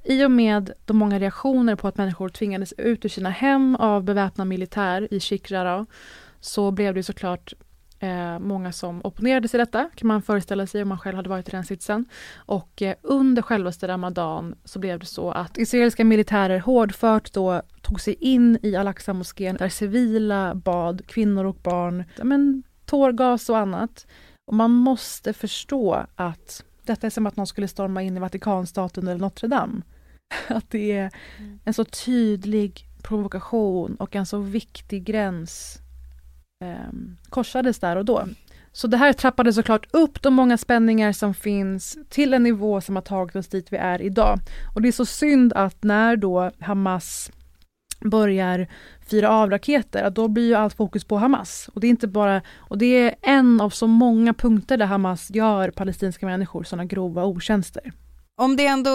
i 0.04 0.24
och 0.24 0.30
med 0.30 0.70
de 0.84 0.96
många 0.96 1.18
reaktioner 1.18 1.76
på 1.76 1.88
att 1.88 1.96
människor 1.96 2.28
tvingades 2.28 2.72
ut 2.72 3.04
ur 3.04 3.08
sina 3.08 3.30
hem 3.30 3.76
av 3.76 4.04
beväpnad 4.04 4.46
militär 4.46 5.08
i 5.10 5.20
Shikrara, 5.20 5.86
så 6.40 6.70
blev 6.70 6.94
det 6.94 7.02
såklart 7.02 7.52
eh, 7.98 8.38
många 8.38 8.72
som 8.72 9.00
opponerade 9.04 9.48
sig 9.48 9.59
detta, 9.59 9.90
kan 9.94 10.09
man 10.09 10.22
föreställa 10.22 10.66
sig 10.66 10.82
om 10.82 10.88
man 10.88 10.98
själv 10.98 11.16
hade 11.16 11.28
varit 11.28 11.48
i 11.48 11.50
den 11.50 11.64
sitsen. 11.64 12.04
Och 12.35 12.82
eh, 12.82 12.94
under 13.02 13.42
självaste 13.42 13.88
Ramadan 13.88 14.54
så 14.64 14.78
blev 14.78 14.98
det 14.98 15.06
så 15.06 15.30
att 15.30 15.59
israeliska 15.59 16.04
militärer 16.04 16.59
hårdfört 16.59 17.32
då 17.32 17.62
tog 17.82 18.00
sig 18.00 18.14
in 18.14 18.59
i 18.62 18.76
Al-Aqsa-moskén 18.76 19.56
där 19.56 19.68
civila 19.68 20.54
bad 20.54 21.06
kvinnor 21.06 21.44
och 21.44 21.56
barn, 21.62 22.04
men 22.22 22.62
tårgas 22.85 23.48
och 23.48 23.59
annat. 23.59 24.06
Och 24.46 24.54
man 24.54 24.70
måste 24.70 25.32
förstå 25.32 26.06
att 26.14 26.64
detta 26.82 27.06
är 27.06 27.11
som 27.11 27.26
att 27.26 27.37
någon 27.37 27.46
skulle 27.46 27.68
storma 27.68 28.02
in 28.02 28.16
i 28.16 28.20
Vatikanstaten 28.20 29.09
eller 29.09 29.20
Notre 29.20 29.48
Dame. 29.48 29.82
Att 30.48 30.70
det 30.70 30.92
är 30.92 31.11
en 31.64 31.74
så 31.74 31.85
tydlig 31.85 32.88
provokation 33.02 33.96
och 33.96 34.16
en 34.16 34.26
så 34.26 34.38
viktig 34.38 35.04
gräns 35.04 35.78
eh, 36.64 36.92
korsades 37.28 37.78
där 37.78 37.96
och 37.96 38.04
då. 38.04 38.28
Så 38.72 38.86
det 38.86 38.96
här 38.96 39.12
trappade 39.12 39.52
såklart 39.52 39.86
upp 39.90 40.22
de 40.22 40.34
många 40.34 40.58
spänningar 40.58 41.12
som 41.12 41.34
finns 41.34 41.98
till 42.08 42.34
en 42.34 42.42
nivå 42.42 42.80
som 42.80 42.96
har 42.96 43.02
tagit 43.02 43.36
oss 43.36 43.48
dit 43.48 43.72
vi 43.72 43.76
är 43.76 44.02
idag. 44.02 44.38
Och 44.74 44.82
det 44.82 44.88
är 44.88 44.92
så 44.92 45.06
synd 45.06 45.52
att 45.52 45.82
när 45.82 46.16
då 46.16 46.50
Hamas 46.60 47.30
börjar 48.00 48.68
fira 49.06 49.30
av 49.30 49.50
raketer, 49.50 50.10
då 50.10 50.28
blir 50.28 50.46
ju 50.46 50.54
allt 50.54 50.74
fokus 50.74 51.04
på 51.04 51.16
Hamas. 51.16 51.70
Och 51.74 51.80
det 51.80 51.86
är 51.86 51.88
inte 51.88 52.08
bara, 52.08 52.42
och 52.56 52.78
det 52.78 52.86
är 52.86 53.14
en 53.22 53.60
av 53.60 53.70
så 53.70 53.86
många 53.86 54.34
punkter 54.34 54.76
där 54.76 54.86
Hamas 54.86 55.30
gör 55.30 55.70
palestinska 55.70 56.26
människor 56.26 56.62
sådana 56.62 56.84
grova 56.84 57.24
otjänster. 57.24 57.92
Om 58.38 58.57
det 58.57 58.66
ändå 58.66 58.90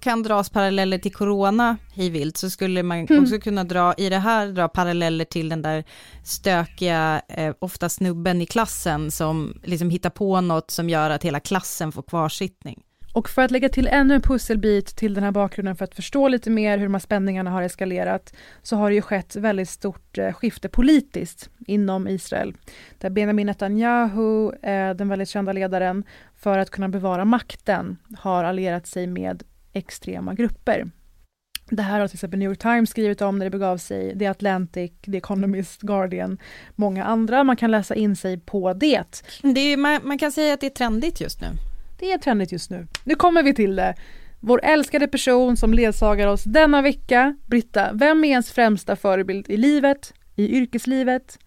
kan 0.00 0.22
dras 0.22 0.50
paralleller 0.50 0.98
till 0.98 1.14
corona 1.14 1.76
hej 1.94 2.10
vilt 2.10 2.36
så 2.36 2.50
skulle 2.50 2.82
man 2.82 2.98
Mm. 2.98 3.22
också 3.22 3.38
kunna 3.38 3.64
dra 3.64 3.94
i 3.94 4.08
det 4.08 4.18
här 4.18 4.46
dra 4.48 4.68
paralleller 4.68 5.24
till 5.24 5.48
den 5.48 5.62
där 5.62 5.84
stökiga, 6.24 7.22
eh, 7.28 7.54
ofta 7.58 7.88
snubben 7.88 8.42
i 8.42 8.46
klassen 8.46 9.10
som 9.10 9.60
liksom 9.64 9.90
hittar 9.90 10.10
på 10.10 10.40
något 10.40 10.70
som 10.70 10.90
gör 10.90 11.10
att 11.10 11.22
hela 11.24 11.40
klassen 11.40 11.92
får 11.92 12.02
kvarsittning. 12.02 12.82
Och 13.16 13.28
för 13.28 13.42
att 13.42 13.50
lägga 13.50 13.68
till 13.68 13.86
ännu 13.86 14.14
en 14.14 14.22
pusselbit 14.22 14.86
till 14.86 15.14
den 15.14 15.24
här 15.24 15.30
bakgrunden 15.30 15.76
för 15.76 15.84
att 15.84 15.94
förstå 15.94 16.28
lite 16.28 16.50
mer 16.50 16.78
hur 16.78 16.86
de 16.86 16.94
här 16.94 17.00
spänningarna 17.00 17.50
har 17.50 17.62
eskalerat 17.62 18.34
så 18.62 18.76
har 18.76 18.90
det 18.90 18.94
ju 18.94 19.02
skett 19.02 19.36
väldigt 19.36 19.68
stort 19.68 20.18
eh, 20.18 20.32
skifte 20.32 20.68
politiskt 20.68 21.50
inom 21.66 22.08
Israel. 22.08 22.54
Där 22.98 23.10
Benjamin 23.10 23.46
Netanyahu, 23.46 24.52
eh, 24.62 24.94
den 24.94 25.08
väldigt 25.08 25.28
kända 25.28 25.52
ledaren, 25.52 26.04
för 26.36 26.58
att 26.58 26.70
kunna 26.70 26.88
bevara 26.88 27.24
makten 27.24 27.96
har 28.18 28.44
allierat 28.44 28.86
sig 28.86 29.06
med 29.06 29.42
extrema 29.72 30.34
grupper. 30.34 30.90
Det 31.70 31.82
här 31.82 32.00
har 32.00 32.08
till 32.08 32.16
exempel 32.16 32.38
New 32.38 32.48
York 32.48 32.58
Times 32.58 32.90
skrivit 32.90 33.22
om 33.22 33.38
när 33.38 33.46
det 33.46 33.50
begav 33.50 33.78
sig, 33.78 34.18
The 34.18 34.26
Atlantic, 34.26 34.92
The 35.04 35.16
Economist, 35.16 35.80
Guardian, 35.80 36.38
många 36.74 37.04
andra. 37.04 37.44
Man 37.44 37.56
kan 37.56 37.70
läsa 37.70 37.94
in 37.94 38.16
sig 38.16 38.40
på 38.40 38.72
det. 38.72 39.22
Det 39.42 39.60
är, 39.60 39.76
man, 39.76 40.00
man 40.04 40.18
kan 40.18 40.32
säga 40.32 40.54
att 40.54 40.60
det 40.60 40.66
är 40.66 40.70
trendigt 40.70 41.20
just 41.20 41.40
nu. 41.40 41.48
Det 41.98 42.12
är 42.12 42.18
trendigt 42.18 42.52
just 42.52 42.70
nu. 42.70 42.86
Nu 43.04 43.14
kommer 43.14 43.42
vi 43.42 43.54
till 43.54 43.76
det. 43.76 43.94
Vår 44.40 44.60
älskade 44.64 45.08
person 45.08 45.56
som 45.56 45.74
ledsagar 45.74 46.26
oss 46.26 46.44
denna 46.44 46.82
vecka, 46.82 47.36
Britta, 47.46 47.92
vem 47.92 48.24
är 48.24 48.28
ens 48.28 48.52
främsta 48.52 48.96
förebild 48.96 49.50
i 49.50 49.56
livet, 49.56 50.14
i 50.36 50.56
yrkeslivet? 50.56 51.38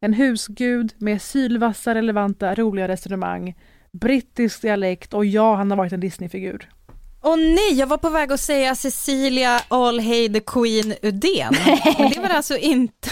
En 0.00 0.14
husgud 0.14 0.94
med 0.98 1.22
sylvassa, 1.22 1.94
relevanta, 1.94 2.54
roliga 2.54 2.88
resonemang, 2.88 3.54
brittisk 3.92 4.62
dialekt 4.62 5.14
och 5.14 5.24
ja, 5.24 5.54
han 5.54 5.70
har 5.70 5.78
varit 5.78 5.92
en 5.92 6.00
Disneyfigur. 6.00 6.68
Åh 7.22 7.36
nej, 7.36 7.72
jag 7.72 7.86
var 7.86 7.98
på 7.98 8.10
väg 8.10 8.32
att 8.32 8.40
säga 8.40 8.74
Cecilia 8.74 9.60
All 9.68 10.00
Hey 10.00 10.32
the 10.32 10.40
Queen 10.40 10.94
Udén. 11.02 11.54
Men 11.98 12.10
det 12.10 12.20
var 12.20 12.28
alltså 12.28 12.56
inte... 12.56 13.08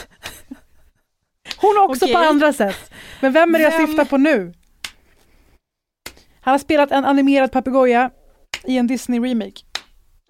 Hon 1.57 1.85
också 1.91 2.05
Okej. 2.05 2.15
på 2.15 2.21
andra 2.21 2.53
sätt. 2.53 2.93
Men 3.21 3.33
vem 3.33 3.55
är 3.55 3.59
det 3.59 3.65
jag 3.65 3.79
Vem? 3.79 3.87
syftar 3.87 4.05
på 4.05 4.17
nu? 4.17 4.53
Han 6.47 6.53
har 6.53 6.59
spelat 6.59 6.91
en 6.91 7.05
animerad 7.05 7.53
papegoja 7.53 8.11
i 8.65 8.79
en 8.79 8.89
Disney-remake. 8.89 9.65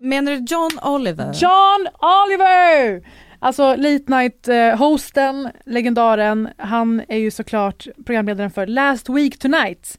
Menar 0.00 0.32
du 0.32 0.44
John 0.48 0.94
Oliver? 0.94 1.32
John 1.34 1.88
Oliver! 2.00 3.08
Alltså 3.38 3.76
late 3.76 4.04
night 4.06 4.48
eh, 4.48 4.78
hosten, 4.78 5.50
legendaren, 5.64 6.48
han 6.56 7.02
är 7.08 7.16
ju 7.16 7.30
såklart 7.30 7.86
programledaren 8.06 8.50
för 8.50 8.66
Last 8.66 9.08
Week 9.08 9.38
Tonight 9.38 9.98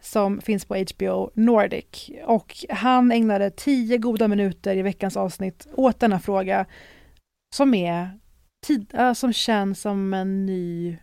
som 0.00 0.40
finns 0.40 0.64
på 0.64 0.74
HBO 0.74 1.30
Nordic. 1.34 2.10
Och 2.24 2.56
han 2.70 3.12
ägnade 3.12 3.50
tio 3.50 3.98
goda 3.98 4.28
minuter 4.28 4.76
i 4.76 4.82
veckans 4.82 5.16
avsnitt 5.16 5.66
åt 5.74 6.00
denna 6.00 6.20
fråga 6.20 6.66
som 7.54 7.74
är 7.74 8.10
tid, 8.66 8.94
äh, 8.94 9.12
som 9.12 9.32
känns 9.32 9.80
som 9.80 10.14
en 10.14 10.46
ny, 10.46 10.96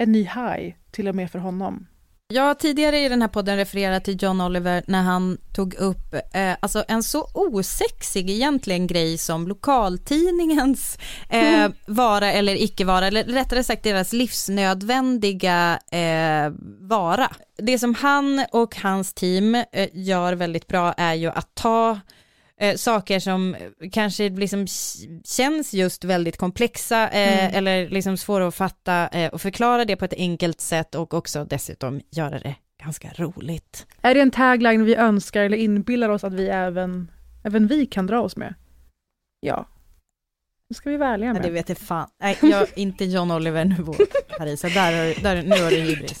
en 0.00 0.12
ny 0.12 0.22
high 0.22 0.74
till 0.90 1.08
och 1.08 1.14
med 1.14 1.30
för 1.30 1.38
honom. 1.38 1.86
Jag 2.32 2.42
har 2.42 2.54
tidigare 2.54 2.98
i 2.98 3.08
den 3.08 3.22
här 3.22 3.28
podden 3.28 3.56
refererat 3.56 4.04
till 4.04 4.22
John 4.22 4.40
Oliver 4.40 4.82
när 4.86 5.02
han 5.02 5.38
tog 5.52 5.74
upp 5.74 6.14
eh, 6.34 6.52
alltså 6.60 6.84
en 6.88 7.02
så 7.02 7.30
osexig 7.34 8.30
egentligen 8.30 8.86
grej 8.86 9.18
som 9.18 9.48
lokaltidningens 9.48 10.98
eh, 11.28 11.70
vara 11.86 12.32
eller 12.32 12.62
icke 12.62 12.84
vara, 12.84 13.06
eller 13.06 13.24
rättare 13.24 13.64
sagt 13.64 13.82
deras 13.82 14.12
livsnödvändiga 14.12 15.78
eh, 15.90 16.52
vara. 16.80 17.30
Det 17.56 17.78
som 17.78 17.94
han 17.94 18.46
och 18.52 18.76
hans 18.76 19.14
team 19.14 19.54
eh, 19.54 19.88
gör 19.92 20.32
väldigt 20.32 20.66
bra 20.66 20.92
är 20.92 21.14
ju 21.14 21.28
att 21.28 21.54
ta 21.54 21.98
eh, 22.60 22.76
saker 22.76 23.18
som 23.20 23.56
kanske 23.92 24.28
liksom 24.28 24.66
känns 25.24 25.74
just 25.74 26.04
väldigt 26.04 26.36
komplexa 26.36 27.08
eh, 27.08 27.44
Mm. 27.44 27.54
eller 27.54 27.88
liksom 27.88 28.16
svåra 28.16 28.48
att 28.48 28.54
fatta 28.54 29.08
eh, 29.08 29.30
och 29.32 29.40
förklara 29.40 29.84
det 29.84 29.96
på 29.96 30.04
ett 30.04 30.14
enkelt 30.16 30.60
sätt 30.60 30.94
och 30.94 31.14
också 31.14 31.44
dessutom 31.44 32.00
göra 32.10 32.38
det 32.38 32.54
ganska 32.82 33.10
roligt. 33.16 33.86
Är 34.02 34.14
det 34.14 34.20
en 34.20 34.30
tagline 34.30 34.84
vi 34.84 34.94
önskar 34.94 35.42
eller 35.42 35.56
inbillar 35.56 36.08
oss 36.08 36.24
att 36.24 36.32
vi 36.34 36.48
även, 36.48 37.10
även 37.44 37.66
vi 37.66 37.86
kan 37.86 38.06
dra 38.06 38.20
oss 38.20 38.36
med? 38.36 38.54
Ja. 39.40 39.66
Det 40.68 40.74
ska 40.74 40.90
vi 40.90 40.96
vara 40.96 41.08
ärliga 41.10 41.32
Nej, 41.32 41.42
med. 41.42 41.50
det 41.50 41.54
vet 41.54 41.68
jag 41.68 41.78
fan. 41.78 42.08
Nej, 42.22 42.38
jag, 42.42 42.66
inte 42.76 43.04
John 43.04 43.30
Oliver 43.30 43.64
nivå, 43.64 43.94
Parisa. 44.38 44.68
Där, 44.68 44.92
har- 44.92 45.22
där, 45.22 45.42
nu 45.42 45.62
har 45.62 45.70
du 45.70 45.76
hybris. 45.76 46.20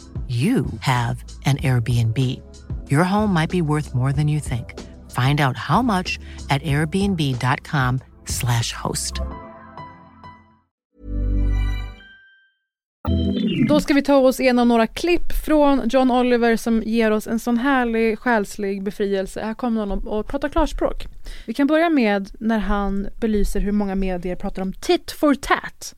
you 0.31 0.65
have 0.79 1.23
an 1.45 1.57
Airbnb. 1.57 2.17
Your 2.89 3.03
home 3.03 3.33
might 3.33 3.49
be 3.49 3.61
worth 3.61 3.93
more 3.93 4.13
than 4.13 4.29
you 4.29 4.39
think. 4.39 4.79
Find 5.11 5.41
out 5.41 5.57
how 5.57 5.81
much 5.81 6.19
at 6.49 6.61
airbnb.com/slash 6.63 8.73
host. 8.73 9.13
Då 13.69 13.79
ska 13.79 13.93
vi 13.93 14.01
ta 14.01 14.15
oss 14.15 14.39
igenom 14.39 14.67
några 14.67 14.87
klipp 14.87 15.31
från 15.45 15.81
John 15.89 16.11
Oliver 16.11 16.55
som 16.55 16.83
ger 16.83 17.11
oss 17.11 17.27
en 17.27 17.39
sån 17.39 17.57
härlig 17.57 18.19
själslig 18.19 18.83
befrielse. 18.83 19.41
Här 19.41 19.53
kommer 19.53 19.85
någon 19.85 20.07
och 20.07 20.27
pratar 20.27 20.49
klarspråk. 20.49 21.07
Vi 21.45 21.53
kan 21.53 21.67
börja 21.67 21.89
med 21.89 22.31
när 22.39 22.59
han 22.59 23.07
belyser 23.21 23.59
hur 23.59 23.71
många 23.71 23.95
medier 23.95 24.35
pratar 24.35 24.61
om 24.61 24.73
tit 24.73 25.11
for 25.11 25.35
tat. 25.35 25.95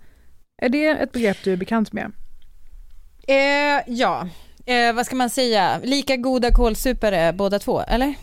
Är 0.62 0.70
det 0.70 0.88
ett 0.88 1.12
begrepp 1.12 1.38
du 1.44 1.54
är 1.54 1.58
bekant 1.58 1.94
med? 1.94 2.12
Eh, 3.28 3.82
ja, 3.88 4.28
eh, 4.66 4.96
vad 4.96 5.06
ska 5.06 5.16
man 5.16 5.30
säga? 5.30 5.80
Lika 5.84 6.16
goda 6.18 6.52
kålsupare 6.52 7.34
båda 7.34 7.60
två, 7.60 7.82
eller? 7.82 8.14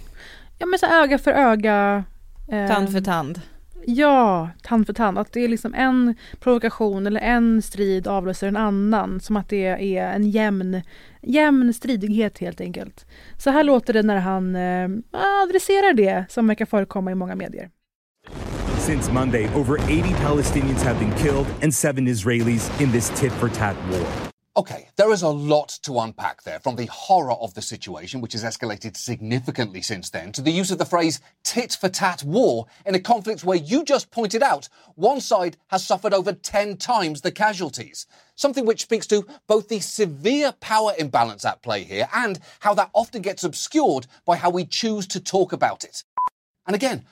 Ja 0.59 0.67
men 0.67 0.79
så 0.79 0.87
öga 0.87 1.19
för 1.19 1.31
öga. 1.31 2.05
eh, 2.53 2.69
Tand 2.69 2.93
för 2.93 3.01
tand. 3.01 3.41
Ja, 3.87 4.49
tand 4.63 4.87
för 4.87 4.93
tand. 4.93 5.19
Att 5.19 5.33
det 5.33 5.41
är 5.45 5.49
liksom 5.49 5.75
en 5.75 6.15
provokation 6.41 7.07
eller 7.07 7.21
en 7.21 7.63
strid 7.63 8.07
avlöser 8.07 8.49
en 8.49 8.57
annan. 8.57 9.21
Som 9.21 9.37
att 9.37 9.49
det 9.49 9.67
är 9.97 10.07
en 10.13 10.31
jämn, 10.31 10.83
jämn 11.23 11.75
stridighet 11.75 12.39
helt 12.39 12.61
enkelt. 12.61 13.07
Så 13.39 13.51
här 13.51 13.65
låter 13.65 13.93
det 13.93 14.03
när 14.03 14.17
han 14.17 14.57
eh, 14.57 14.89
adresserar 15.43 15.93
det 15.95 16.25
som 16.29 16.47
verkar 16.47 16.67
förekomma 16.67 17.11
i 17.11 17.15
många 17.15 17.35
medier. 17.35 17.71
Since 18.79 19.13
Monday, 19.13 19.49
over 19.55 19.75
80 19.85 20.03
Palestinians 20.27 20.83
have 20.85 20.99
been 20.99 21.13
killed 21.13 21.47
and 21.63 21.75
seven 21.75 22.09
Israelis 22.09 22.81
in 22.81 22.93
this 22.93 23.11
tit 23.21 23.33
for 23.33 23.49
tat 23.49 23.77
war. 23.91 24.30
Okay, 24.57 24.89
there 24.97 25.13
is 25.13 25.23
a 25.23 25.29
lot 25.29 25.79
to 25.83 26.01
unpack 26.01 26.43
there, 26.43 26.59
from 26.59 26.75
the 26.75 26.87
horror 26.87 27.35
of 27.35 27.55
the 27.55 27.63
situation, 27.63 28.21
which 28.21 28.33
has 28.33 28.43
escalated 28.43 28.97
significantly 28.97 29.81
since 29.81 30.11
then, 30.11 30.33
to 30.33 30.43
the 30.43 30.51
use 30.51 30.73
of 30.73 30.79
the 30.79 30.85
phrase 30.85 31.21
tit 31.45 31.79
for 31.81 31.89
tat 31.89 32.25
war 32.25 32.67
in 32.85 32.97
a 32.97 33.01
conflict 33.01 33.45
where 33.45 33.57
you 33.57 33.85
just 33.85 34.11
pointed 34.11 34.43
out 34.43 34.69
one 34.97 35.21
side 35.21 35.57
has 35.69 35.87
suffered 35.87 36.13
over 36.13 36.33
10 36.33 36.79
times 36.79 37.21
the 37.21 37.31
casualties. 37.31 38.09
Something 38.35 38.67
which 38.67 38.83
speaks 38.83 39.07
to 39.07 39.25
both 39.47 39.69
the 39.69 39.79
severe 39.79 40.51
power 40.59 40.95
imbalance 40.99 41.45
at 41.45 41.63
play 41.63 41.85
here 41.85 42.09
and 42.13 42.41
how 42.59 42.75
that 42.75 42.91
often 42.93 43.23
gets 43.23 43.45
obscured 43.45 44.09
by 44.25 44.35
how 44.35 44.51
we 44.51 44.65
choose 44.65 45.07
to 45.09 45.21
talk 45.21 45.53
about 45.53 45.85
it. 45.85 46.03
And 46.67 46.75
again, 46.75 47.05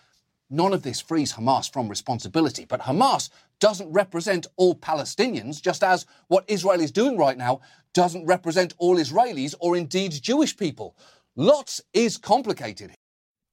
none 0.50 0.72
of 0.72 0.82
this 0.82 1.00
frees 1.00 1.34
Hamas 1.34 1.72
from 1.72 1.88
responsibility. 1.88 2.64
But 2.64 2.80
Hamas 2.80 3.30
doesn't 3.60 3.92
represent 3.92 4.46
all 4.56 4.74
Palestinians, 4.74 5.60
just 5.60 5.82
as 5.82 6.06
what 6.28 6.44
Israel 6.46 6.80
is 6.80 6.92
doing 6.92 7.18
right 7.18 7.38
now 7.38 7.60
doesn't 7.94 8.26
represent 8.26 8.74
all 8.78 8.98
Israelis 8.98 9.54
or 9.60 9.76
indeed 9.76 10.12
Jewish 10.22 10.56
people. 10.56 10.94
Lots 11.36 11.80
is 11.92 12.18
complicated. 12.18 12.90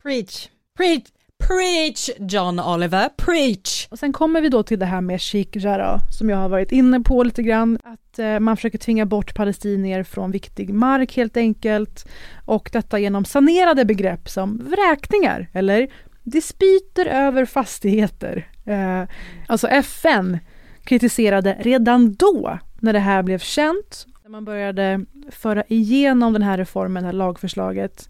Preach, 0.04 0.50
preach, 0.78 1.08
preach 1.48 2.10
John 2.20 2.60
Oliver, 2.60 3.10
preach! 3.10 3.88
Och 3.92 4.00
sen 4.00 4.14
kommer 4.14 4.42
vi 4.42 4.50
då 4.50 4.64
till 4.64 4.80
det 4.80 4.86
här 4.86 5.02
med 5.02 5.22
Sheikh 5.22 5.58
Jarrah 5.58 6.02
som 6.12 6.30
jag 6.30 6.38
har 6.38 6.50
varit 6.50 6.72
inne 6.72 7.00
på 7.00 7.24
lite 7.24 7.44
grann. 7.44 7.80
Att 7.84 8.20
eh, 8.20 8.40
man 8.40 8.58
försöker 8.58 8.78
tvinga 8.78 9.06
bort 9.06 9.36
palestinier 9.36 10.04
från 10.04 10.32
viktig 10.32 10.74
mark 10.74 11.18
helt 11.18 11.38
enkelt. 11.38 12.08
Och 12.46 12.70
detta 12.74 13.00
genom 13.00 13.26
sanerade 13.26 13.86
begrepp 13.86 14.30
som 14.30 14.58
vräkningar 14.58 15.50
eller 15.54 15.88
dispyter 16.24 17.06
över 17.06 17.46
fastigheter. 17.46 18.50
Eh, 18.66 19.04
alltså 19.48 19.68
FN 19.68 20.40
kritiserade 20.84 21.58
redan 21.60 22.14
då, 22.14 22.60
när 22.80 22.94
det 22.94 23.00
här 23.00 23.24
blev 23.24 23.40
känt, 23.40 24.06
när 24.24 24.30
man 24.30 24.46
började 24.46 25.06
föra 25.30 25.64
igenom 25.68 26.34
den 26.34 26.42
här 26.42 26.58
reformen, 26.58 27.04
det 27.04 27.08
här 27.08 27.14
lagförslaget, 27.14 28.10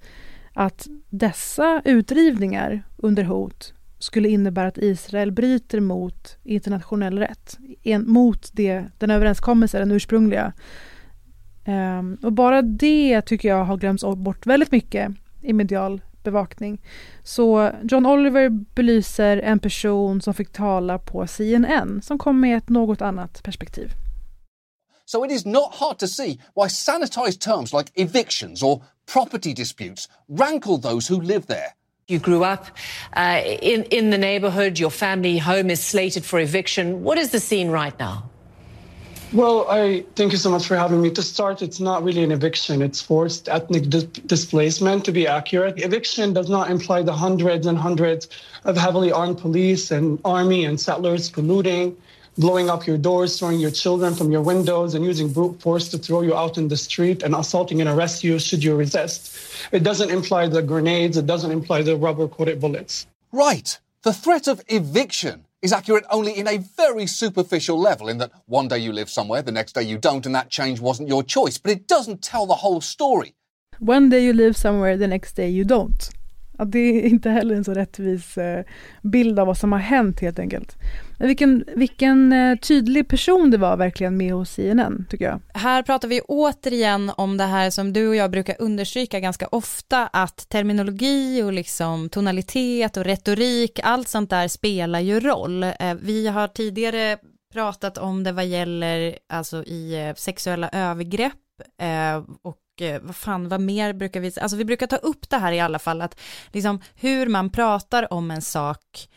att 0.54 0.88
dessa 1.10 1.82
utrivningar 1.86 2.84
under 2.98 3.24
hot 3.24 3.74
skulle 4.00 4.30
innebära 4.30 4.68
att 4.68 4.78
Israel 4.78 5.32
bryter 5.32 5.80
mot 5.80 6.38
internationell 6.44 7.20
rätt, 7.20 7.58
en, 7.84 8.10
mot 8.10 8.50
det, 8.54 8.86
den 8.98 9.10
överenskommelse, 9.10 9.80
den 9.80 9.92
ursprungliga. 9.92 10.54
Um, 11.68 12.18
och 12.24 12.34
bara 12.34 12.62
det 12.62 13.22
tycker 13.22 13.50
jag 13.50 13.64
har 13.64 13.78
glömts 13.78 14.04
bort 14.04 14.46
väldigt 14.46 14.72
mycket 14.72 15.12
i 15.42 15.54
medial 15.54 16.02
bevakning. 16.26 16.82
Så 17.24 17.72
John 17.92 18.06
Oliver 18.06 18.50
belyser 18.50 19.38
en 19.38 19.60
person 19.60 20.22
som 20.22 20.34
fick 20.34 20.52
tala 20.52 20.98
på 21.00 21.28
CNN 21.28 22.02
som 22.02 22.18
kom 22.18 22.40
med 22.40 22.58
ett 22.58 22.70
något 22.70 23.02
annat 23.02 23.44
perspektiv. 23.44 23.94
So 25.06 25.26
it 25.26 25.32
is 25.32 25.46
not 25.46 25.76
hard 25.76 26.00
to 26.00 26.08
see 26.08 26.40
why 26.56 26.68
sanitized 26.68 27.42
terms 27.42 27.74
like 27.74 27.92
evictions 27.96 28.64
or 28.64 28.82
property 29.14 29.54
disputes 29.54 30.10
rankle 30.28 30.78
those 30.78 31.14
who 31.14 31.22
live 31.22 31.46
there. 31.46 31.74
You 32.08 32.20
grew 32.20 32.44
up 32.44 32.66
uh, 33.18 33.42
in, 33.62 33.84
in 33.84 34.12
the 34.12 34.18
neighborhood, 34.18 34.80
your 34.80 34.92
family 34.92 35.38
home 35.38 35.72
is 35.72 35.84
slated 35.84 36.24
for 36.24 36.40
eviction. 36.40 37.04
What 37.04 37.18
is 37.18 37.32
the 37.32 37.40
scene 37.40 37.72
right 37.72 37.98
now? 38.00 38.30
Well, 39.36 39.70
I 39.70 40.06
thank 40.16 40.32
you 40.32 40.38
so 40.38 40.50
much 40.50 40.66
for 40.66 40.78
having 40.78 41.02
me. 41.02 41.12
To 41.12 41.22
start, 41.22 41.62
it's 41.62 41.82
not 41.82 42.06
really 42.06 42.24
an 42.24 42.32
eviction, 42.32 42.82
it's 42.82 43.02
forced 43.02 43.50
ethnic 43.50 43.90
dis- 43.90 44.06
displacement, 44.06 45.04
to 45.04 45.12
be 45.12 45.28
accurate. 45.28 45.78
Eviction 45.84 46.32
does 46.32 46.48
not 46.48 46.72
imply 46.72 47.02
the 47.02 47.12
hundreds 47.12 47.68
and 47.68 47.78
hundreds 47.78 48.30
of 48.64 48.78
heavily 48.78 49.12
armed 49.12 49.38
police 49.38 49.92
and 49.92 50.22
army 50.24 50.64
and 50.64 50.80
settlers 50.80 51.30
polluting, 51.30 51.98
blowing 52.38 52.70
up 52.70 52.88
your 52.88 52.98
doors, 52.98 53.38
throwing 53.38 53.60
your 53.60 53.72
children 53.72 54.16
from 54.16 54.32
your 54.32 54.42
windows, 54.42 54.96
and 54.96 55.04
using 55.04 55.28
brute 55.28 55.62
force 55.62 55.90
to 55.90 55.98
throw 55.98 56.22
you 56.22 56.34
out 56.34 56.58
in 56.58 56.70
the 56.70 56.78
street 56.78 57.22
and 57.22 57.36
assaulting 57.36 57.82
and 57.82 57.90
arrest 57.90 58.24
you 58.24 58.40
should 58.40 58.64
you 58.64 58.74
resist. 58.74 59.36
It 59.74 59.84
doesn't 59.84 60.12
imply 60.12 60.48
the 60.48 60.62
grenades, 60.62 61.18
it 61.18 61.26
doesn't 61.26 61.52
imply 61.52 61.82
the 61.82 61.98
rubber 61.98 62.30
coated 62.30 62.62
bullets. 62.62 63.06
Right. 63.34 63.78
The 64.04 64.14
threat 64.14 64.48
of 64.48 64.62
eviction 64.70 65.44
is 65.66 65.74
accurate 65.74 66.06
only 66.12 66.38
in 66.38 66.48
a 66.48 66.58
very 66.58 67.08
superficial 67.08 67.78
level, 67.78 68.08
in 68.08 68.20
that 68.20 68.32
one 68.46 68.68
day 68.68 68.78
you 68.78 68.94
live 68.94 69.10
somewhere, 69.10 69.42
the 69.42 69.52
next 69.52 69.74
day 69.74 69.82
you 69.82 69.98
don't, 69.98 70.26
and 70.26 70.36
that 70.36 70.50
change 70.50 70.80
wasn't 70.80 71.10
your 71.10 71.24
choice. 71.24 71.58
But 71.58 71.72
it 71.72 71.88
doesn't 71.88 72.22
tell 72.22 72.46
the 72.46 72.54
whole 72.54 72.82
story. 72.82 73.36
One 73.80 74.10
day 74.10 74.24
you 74.24 74.32
live 74.32 74.56
somewhere, 74.56 74.96
the 74.96 75.08
next 75.08 75.34
day 75.34 75.50
you 75.50 75.66
don't. 75.66 76.10
Att 76.58 76.72
det 76.72 76.80
är 76.80 77.02
inte 77.02 77.30
heller 77.30 77.56
en 77.56 77.64
så 77.64 77.74
rättvis 77.74 78.38
eh, 78.38 78.66
bild 79.02 79.40
av 79.40 79.48
vad 79.48 79.58
som 79.58 79.72
har 79.72 79.80
hänt 79.80 80.20
helt 80.20 80.40
enkelt. 80.40 80.76
Vilken, 81.20 81.66
vilken 81.76 82.34
eh, 82.34 82.58
tydlig 82.58 83.08
person 83.08 83.52
det 83.52 83.58
var 83.58 83.78
verkligen 83.78 84.18
med 84.18 84.34
hos 84.34 84.50
CNN 84.50 85.06
tycker 85.10 85.26
jag. 85.26 85.42
Här 85.54 85.84
pratar 85.84 86.08
vi 86.08 86.22
återigen 86.22 87.12
om 87.18 87.38
det 87.38 87.44
här 87.44 87.70
som 87.70 87.94
du 87.94 88.08
och 88.08 88.16
jag 88.16 88.32
brukar 88.32 88.56
understryka 88.60 89.20
ganska 89.20 89.48
ofta 89.48 90.08
att 90.08 90.50
terminologi 90.50 91.44
och 91.44 91.54
liksom 91.54 92.10
tonalitet 92.10 92.98
och 92.98 93.04
retorik, 93.04 93.80
allt 93.84 94.08
sånt 94.08 94.30
där 94.30 94.48
spelar 94.48 95.00
ju 95.00 95.20
roll. 95.20 95.64
Eh, 95.64 95.74
vi 96.02 96.28
har 96.28 96.48
tidigare 96.48 97.18
pratat 97.54 97.98
om 97.98 98.24
det 98.24 98.32
vad 98.32 98.46
gäller 98.46 99.18
alltså 99.30 99.64
i 99.64 100.14
sexuella 100.18 100.70
övergrepp 100.70 101.34
och 102.42 102.58
Eh, 102.82 103.02
vad 103.02 103.16
fan, 103.16 103.50
vad 103.50 103.62
mer 103.62 103.94
brukar 103.94 104.20
vi, 104.20 104.32
alltså 104.42 104.58
vi 104.58 104.66
brukar 104.66 104.88
ta 104.88 104.96
upp 104.96 105.30
det 105.30 105.38
här 105.38 105.52
i 105.52 105.60
alla 105.60 105.80
fall, 105.80 106.02
att 106.02 106.20
liksom 106.52 106.82
hur 106.96 107.28
man 107.28 107.50
pratar 107.50 108.14
om 108.14 108.32
en 108.32 108.42
sak 108.42 109.10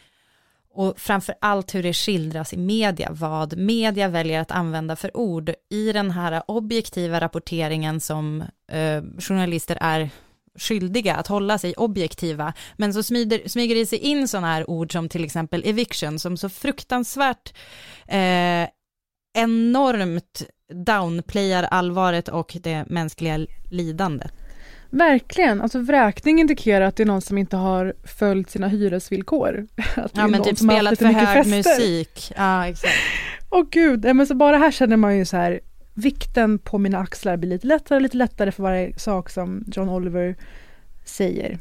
och 0.79 1.01
framför 1.01 1.35
allt 1.41 1.75
hur 1.75 1.83
det 1.83 1.93
skildras 1.93 2.53
i 2.53 2.57
media, 2.57 3.09
vad 3.13 3.59
media 3.59 4.09
väljer 4.09 4.41
att 4.41 4.51
använda 4.51 4.97
för 4.97 5.17
ord 5.17 5.55
i 5.71 5.93
den 5.93 6.11
här 6.11 6.43
objektiva 6.47 7.21
rapporteringen 7.21 8.01
som 8.01 8.45
eh, 8.73 9.03
journalister 9.19 9.79
är 9.81 10.11
skyldiga 10.59 11.15
att 11.15 11.27
hålla 11.27 11.59
sig 11.59 11.75
objektiva, 11.75 12.53
men 12.77 12.95
så 12.95 13.03
smyger, 13.03 13.49
smyger 13.49 13.75
det 13.75 13.87
sig 13.87 13.99
in 13.99 14.29
sådana 14.29 14.47
här 14.47 14.71
ord 14.71 14.93
som 14.93 15.09
till 15.09 15.25
exempel 15.25 15.63
eviction, 15.67 16.19
som 16.19 16.37
så 16.37 16.49
fruktansvärt 16.49 17.55
eh, 18.07 18.69
enormt 19.33 20.43
downplayar 20.73 21.63
allvaret 21.63 22.29
och 22.29 22.57
det 22.61 22.85
mänskliga 22.89 23.47
lidandet. 23.71 24.33
Verkligen, 24.91 25.61
alltså 25.61 25.79
vräkning 25.79 26.41
indikerar 26.41 26.87
att 26.87 26.97
det 26.97 27.03
är 27.03 27.07
någon 27.07 27.23
som 27.23 27.39
inte 27.39 27.57
har 27.57 27.95
följt 28.05 28.51
sina 28.51 28.69
hyresvillkor. 28.69 29.67
Att 29.97 30.13
ja 30.15 30.27
men 30.27 30.43
typ 30.43 30.59
spelat 30.59 30.99
för 30.99 31.05
hög 31.05 31.47
musik. 31.47 32.33
Ja 32.37 32.67
exakt. 32.67 32.95
Åh 33.51 33.65
gud, 33.71 34.17
men 34.17 34.27
så 34.27 34.35
bara 34.35 34.57
här 34.57 34.71
känner 34.71 34.97
man 34.97 35.19
ju 35.19 35.25
så 35.25 35.37
här, 35.37 35.61
vikten 35.95 36.59
på 36.59 36.79
mina 36.79 36.99
axlar 36.99 37.37
blir 37.37 37.51
lite 37.51 37.67
lättare 37.67 37.97
och 37.97 38.03
lite 38.03 38.17
lättare 38.17 38.53
för 38.53 38.63
varje 38.63 38.99
sak 38.99 39.31
som 39.31 39.65
John 39.67 39.89
Oliver 39.89 40.37
säger. 41.05 41.59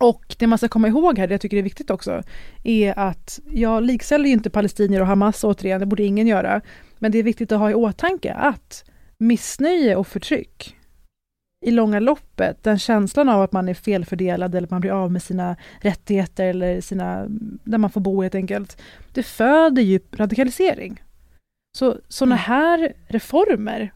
Och 0.00 0.36
det 0.38 0.46
man 0.46 0.58
ska 0.58 0.68
komma 0.68 0.88
ihåg 0.88 1.18
här, 1.18 1.26
det 1.26 1.34
jag 1.34 1.40
tycker 1.40 1.56
är 1.56 1.62
viktigt 1.62 1.90
också, 1.90 2.22
är 2.64 2.98
att 2.98 3.40
jag 3.50 3.82
likställer 3.82 4.26
ju 4.26 4.32
inte 4.32 4.50
palestinier 4.50 5.00
och 5.00 5.06
Hamas 5.06 5.44
återigen, 5.44 5.80
det 5.80 5.86
borde 5.86 6.02
ingen 6.02 6.26
göra. 6.26 6.60
Men 6.98 7.12
det 7.12 7.18
är 7.18 7.22
viktigt 7.22 7.52
att 7.52 7.58
ha 7.58 7.70
i 7.70 7.74
åtanke 7.74 8.32
att 8.34 8.84
missnöje 9.18 9.96
och 9.96 10.06
förtryck 10.06 10.76
i 11.66 11.70
långa 11.70 12.00
loppet, 12.00 12.62
den 12.62 12.78
känslan 12.78 13.28
av 13.28 13.42
att 13.42 13.52
man 13.52 13.68
är 13.68 13.74
felfördelad 13.74 14.54
eller 14.54 14.66
att 14.66 14.70
man 14.70 14.80
blir 14.80 14.90
av 14.90 15.12
med 15.12 15.22
sina 15.22 15.56
rättigheter 15.80 16.46
eller 16.46 16.80
sina, 16.80 17.26
där 17.64 17.78
man 17.78 17.90
får 17.90 18.00
bo 18.00 18.22
helt 18.22 18.34
enkelt, 18.34 18.82
det 19.12 19.22
föder 19.22 19.82
ju 19.82 20.00
radikalisering. 20.12 21.02
Så 21.78 21.96
sådana 22.08 22.34
mm. 22.34 22.44
här 22.44 22.92
reformer, 23.08 23.92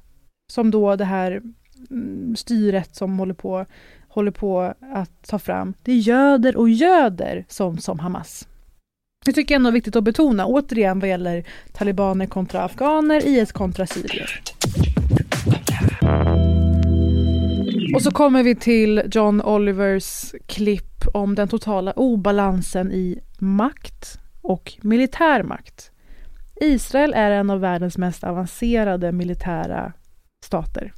som 0.52 0.70
då 0.70 0.96
det 0.96 1.04
här 1.04 1.42
mm, 1.90 2.36
styret 2.36 2.96
som 2.96 3.18
håller 3.18 3.34
på, 3.34 3.66
håller 4.14 4.30
på 4.30 4.74
att 4.80 5.26
ta 5.26 5.38
fram, 5.38 5.74
det 5.82 5.94
göder 5.94 6.56
och 6.56 6.68
göder 6.68 7.44
som, 7.48 7.78
som 7.78 7.98
Hamas. 7.98 8.48
Det 9.24 9.32
tycker 9.32 9.54
jag 9.54 9.58
ändå 9.58 9.68
är 9.68 9.72
viktigt 9.72 9.96
att 9.96 10.04
betona, 10.04 10.46
återigen 10.46 11.00
vad 11.00 11.08
gäller 11.08 11.44
talibaner 11.72 12.26
kontra 12.26 12.62
afghaner, 12.62 13.26
IS 13.26 13.52
kontra 13.52 13.86
syrier. 13.86 14.42
Och 17.94 18.02
så 18.02 18.10
kommer 18.10 18.42
vi 18.42 18.54
till 18.54 19.02
John 19.10 19.42
Olivers 19.42 20.34
klipp 20.46 21.06
om 21.14 21.34
den 21.34 21.48
totala 21.48 21.92
obalansen 21.92 22.92
i 22.92 23.20
makt 23.38 24.18
och 24.42 24.72
militär 24.80 25.42
makt. 25.42 25.90
Israel 26.60 27.14
är 27.14 27.30
en 27.30 27.50
av 27.50 27.60
världens 27.60 27.98
mest 27.98 28.24
avancerade 28.24 29.12
militära 29.12 29.92
stater. 30.44 30.92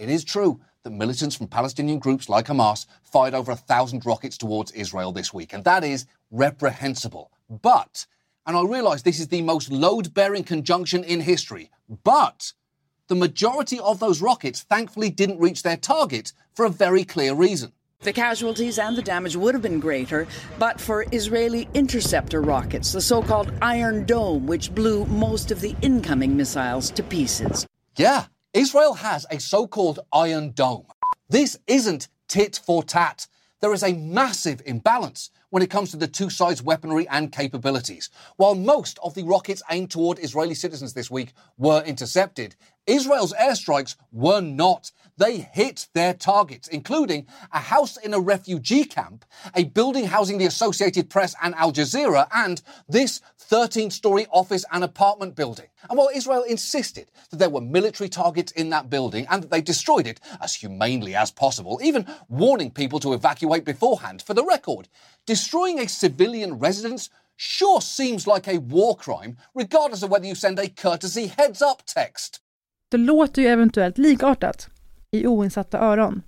It 0.00 0.10
is 0.10 0.24
true 0.24 0.56
that 0.84 0.90
militants 0.90 1.36
from 1.36 1.46
Palestinian 1.46 1.98
groups 1.98 2.28
like 2.28 2.46
Hamas 2.46 2.86
fired 3.02 3.34
over 3.34 3.52
a 3.52 3.56
thousand 3.56 4.04
rockets 4.04 4.36
towards 4.36 4.72
Israel 4.72 5.12
this 5.12 5.32
week, 5.32 5.52
and 5.52 5.64
that 5.64 5.84
is 5.84 6.06
reprehensible. 6.30 7.30
But, 7.48 8.06
and 8.46 8.56
I 8.56 8.62
realise 8.62 9.02
this 9.02 9.20
is 9.20 9.28
the 9.28 9.42
most 9.42 9.70
load 9.70 10.12
bearing 10.12 10.44
conjunction 10.44 11.04
in 11.04 11.20
history, 11.20 11.70
but 12.02 12.52
the 13.06 13.14
majority 13.14 13.78
of 13.78 14.00
those 14.00 14.20
rockets 14.20 14.62
thankfully 14.62 15.10
didn't 15.10 15.38
reach 15.38 15.62
their 15.62 15.76
target 15.76 16.32
for 16.54 16.64
a 16.64 16.70
very 16.70 17.04
clear 17.04 17.34
reason. 17.34 17.72
The 18.00 18.12
casualties 18.12 18.80
and 18.80 18.96
the 18.96 19.02
damage 19.02 19.36
would 19.36 19.54
have 19.54 19.62
been 19.62 19.78
greater, 19.78 20.26
but 20.58 20.80
for 20.80 21.06
Israeli 21.12 21.68
interceptor 21.74 22.42
rockets, 22.42 22.90
the 22.90 23.00
so 23.00 23.22
called 23.22 23.52
Iron 23.62 24.04
Dome, 24.04 24.48
which 24.48 24.74
blew 24.74 25.04
most 25.06 25.52
of 25.52 25.60
the 25.60 25.76
incoming 25.82 26.36
missiles 26.36 26.90
to 26.90 27.04
pieces. 27.04 27.64
Yeah, 27.96 28.24
Israel 28.54 28.92
has 28.92 29.24
a 29.30 29.40
so 29.40 29.66
called 29.66 30.00
Iron 30.12 30.50
Dome. 30.50 30.84
This 31.30 31.58
isn't 31.66 32.08
tit 32.28 32.60
for 32.62 32.82
tat. 32.82 33.26
There 33.62 33.72
is 33.72 33.82
a 33.82 33.94
massive 33.94 34.60
imbalance 34.66 35.30
when 35.48 35.62
it 35.62 35.70
comes 35.70 35.90
to 35.90 35.96
the 35.96 36.06
two 36.06 36.28
sides' 36.28 36.62
weaponry 36.62 37.08
and 37.08 37.32
capabilities. 37.32 38.10
While 38.36 38.54
most 38.54 38.98
of 39.02 39.14
the 39.14 39.22
rockets 39.22 39.62
aimed 39.70 39.90
toward 39.90 40.18
Israeli 40.18 40.54
citizens 40.54 40.92
this 40.92 41.10
week 41.10 41.32
were 41.56 41.82
intercepted, 41.84 42.54
Israel's 42.86 43.32
airstrikes 43.34 43.96
were 44.10 44.40
not. 44.40 44.90
They 45.16 45.38
hit 45.38 45.88
their 45.94 46.14
targets, 46.14 46.68
including 46.68 47.26
a 47.52 47.58
house 47.58 47.96
in 47.96 48.14
a 48.14 48.18
refugee 48.18 48.84
camp, 48.84 49.24
a 49.54 49.64
building 49.64 50.06
housing 50.06 50.38
the 50.38 50.46
Associated 50.46 51.08
Press 51.08 51.34
and 51.42 51.54
Al 51.54 51.72
Jazeera, 51.72 52.26
and 52.34 52.60
this 52.88 53.20
13 53.38 53.90
story 53.90 54.26
office 54.30 54.64
and 54.72 54.82
apartment 54.82 55.36
building. 55.36 55.66
And 55.88 55.98
while 55.98 56.08
Israel 56.12 56.42
insisted 56.42 57.10
that 57.30 57.36
there 57.36 57.50
were 57.50 57.60
military 57.60 58.08
targets 58.08 58.50
in 58.52 58.70
that 58.70 58.90
building 58.90 59.26
and 59.30 59.42
that 59.42 59.50
they 59.50 59.60
destroyed 59.60 60.06
it 60.06 60.20
as 60.40 60.54
humanely 60.54 61.14
as 61.14 61.30
possible, 61.30 61.78
even 61.84 62.06
warning 62.28 62.70
people 62.70 62.98
to 63.00 63.12
evacuate 63.12 63.64
beforehand, 63.64 64.22
for 64.22 64.34
the 64.34 64.44
record, 64.44 64.88
destroying 65.26 65.78
a 65.78 65.88
civilian 65.88 66.58
residence 66.58 67.10
sure 67.36 67.80
seems 67.80 68.26
like 68.26 68.48
a 68.48 68.58
war 68.58 68.96
crime, 68.96 69.36
regardless 69.54 70.02
of 70.02 70.10
whether 70.10 70.26
you 70.26 70.34
send 70.34 70.58
a 70.58 70.68
courtesy 70.68 71.26
heads 71.26 71.60
up 71.60 71.82
text. 71.86 72.40
Det 72.92 72.98
låter 72.98 73.42
ju 73.42 73.48
eventuellt 73.48 73.98
likartat 73.98 74.68
i 75.10 75.26
oinsatta 75.26 75.78
öron. 75.78 76.22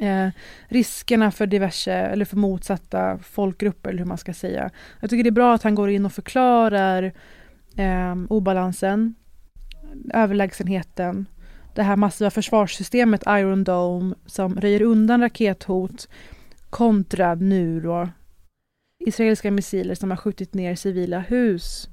Eh, 0.00 0.28
riskerna 0.68 1.30
för 1.30 1.46
diverse, 1.46 1.92
eller 1.92 2.24
för 2.24 2.36
motsatta 2.36 3.18
folkgrupper, 3.18 3.90
eller 3.90 3.98
hur 3.98 4.06
man 4.06 4.18
ska 4.18 4.34
säga. 4.34 4.70
Jag 5.00 5.10
tycker 5.10 5.24
det 5.24 5.28
är 5.28 5.32
bra 5.32 5.54
att 5.54 5.62
han 5.62 5.74
går 5.74 5.90
in 5.90 6.06
och 6.06 6.12
förklarar 6.12 7.12
eh, 7.76 8.16
obalansen, 8.28 9.14
överlägsenheten, 10.14 11.26
det 11.74 11.82
här 11.82 11.96
massiva 11.96 12.30
försvarssystemet 12.30 13.22
Iron 13.26 13.64
Dome 13.64 14.14
som 14.26 14.60
röjer 14.60 14.82
undan 14.82 15.20
rakethot 15.20 16.08
kontra 16.70 17.34
nu 17.34 17.80
då 17.80 18.08
israeliska 19.06 19.50
missiler 19.50 19.94
som 19.94 20.10
har 20.10 20.16
skjutit 20.16 20.54
ner 20.54 20.74
civila 20.74 21.18
hus, 21.18 21.88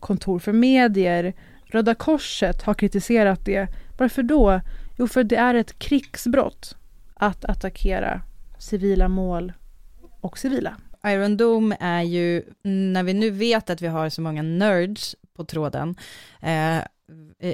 kontor 0.00 0.38
för 0.38 0.52
medier. 0.52 1.34
Röda 1.70 1.94
Korset 1.94 2.62
har 2.62 2.74
kritiserat 2.74 3.44
det. 3.44 3.68
Varför 3.98 4.22
då? 4.22 4.60
Jo, 4.98 5.08
för 5.08 5.24
det 5.24 5.36
är 5.36 5.54
ett 5.54 5.78
krigsbrott 5.78 6.76
att 7.14 7.44
attackera 7.44 8.22
civila 8.58 9.08
mål 9.08 9.52
och 10.20 10.38
civila. 10.38 10.76
Iron 11.06 11.36
Dome 11.36 11.76
är 11.80 12.02
ju, 12.02 12.42
när 12.62 13.02
vi 13.02 13.14
nu 13.14 13.30
vet 13.30 13.70
att 13.70 13.82
vi 13.82 13.86
har 13.86 14.08
så 14.08 14.22
många 14.22 14.42
nerds 14.42 15.16
på 15.36 15.44
tråden, 15.44 15.96
eh, 16.42 16.78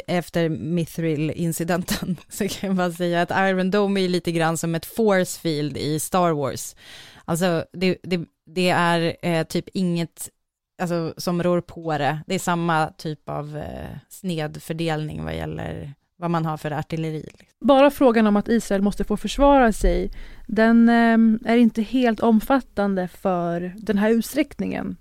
efter 0.07 0.48
Mithril-incidenten, 0.48 2.16
så 2.29 2.48
kan 2.48 2.68
jag 2.68 2.76
bara 2.76 2.92
säga 2.92 3.22
att 3.22 3.31
Iron 3.31 3.70
Dome 3.70 4.00
är 4.00 4.09
lite 4.09 4.33
grann 4.33 4.59
som 4.59 4.74
ett 4.74 4.87
force 4.87 5.40
field 5.40 5.76
i 5.76 6.00
Star 6.00 6.31
Wars. 6.31 6.76
Alltså, 7.24 7.64
det, 7.72 7.98
det, 8.02 8.20
det 8.46 8.68
är 8.68 9.16
eh, 9.22 9.46
typ 9.46 9.68
inget 9.74 10.31
alltså, 10.79 11.15
som 11.17 11.43
rår 11.43 11.61
på 11.61 11.99
det. 11.99 12.21
Det 12.27 12.35
är 12.35 12.39
samma 12.39 12.87
typ 12.87 13.29
av 13.29 13.57
eh, 13.57 13.97
snedfördelning 14.09 15.25
vad 15.25 15.37
gäller 15.37 15.95
vad 16.17 16.31
man 16.31 16.47
har 16.47 16.57
för 16.57 16.71
artilleri. 16.71 17.23
Liksom. 17.23 17.47
Bara 17.61 17.91
frågan 17.91 18.27
om 18.27 18.37
att 18.37 18.49
Israel 18.49 18.83
måste 18.83 19.05
få 19.05 19.17
försvara 19.17 19.73
sig, 19.73 20.11
den 20.47 20.89
eh, 20.89 21.53
är 21.53 21.57
inte 21.57 21.83
helt 21.83 22.21
omfattande 22.21 23.09
för 23.09 23.75
den 23.77 23.99
här 23.99 24.11
utsträckningen. 24.11 24.97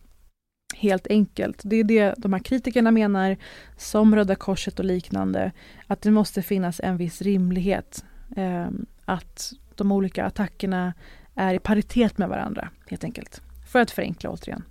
Helt 0.76 1.08
enkelt. 1.08 1.62
Det 1.64 1.76
är 1.76 1.84
det 1.84 2.14
de 2.18 2.34
här 2.34 2.40
kritikerna 2.40 2.92
menar, 2.92 3.38
som 3.78 4.16
Röda 4.16 4.36
Korset 4.36 4.80
och 4.80 4.86
liknande, 4.86 5.52
att 5.88 6.02
det 6.02 6.12
måste 6.12 6.42
finnas 6.42 6.82
en 6.84 6.98
viss 6.98 7.22
rimlighet. 7.22 8.06
Eh, 8.38 8.68
att 9.06 9.54
de 9.76 9.92
olika 9.92 10.26
attackerna 10.26 10.94
är 11.36 11.54
i 11.54 11.60
paritet 11.60 12.18
med 12.18 12.30
varandra, 12.30 12.70
helt 12.88 13.04
enkelt. 13.04 13.42
För 13.72 13.80
att 13.80 13.92
förenkla 13.92 14.30
återigen. 14.30 14.64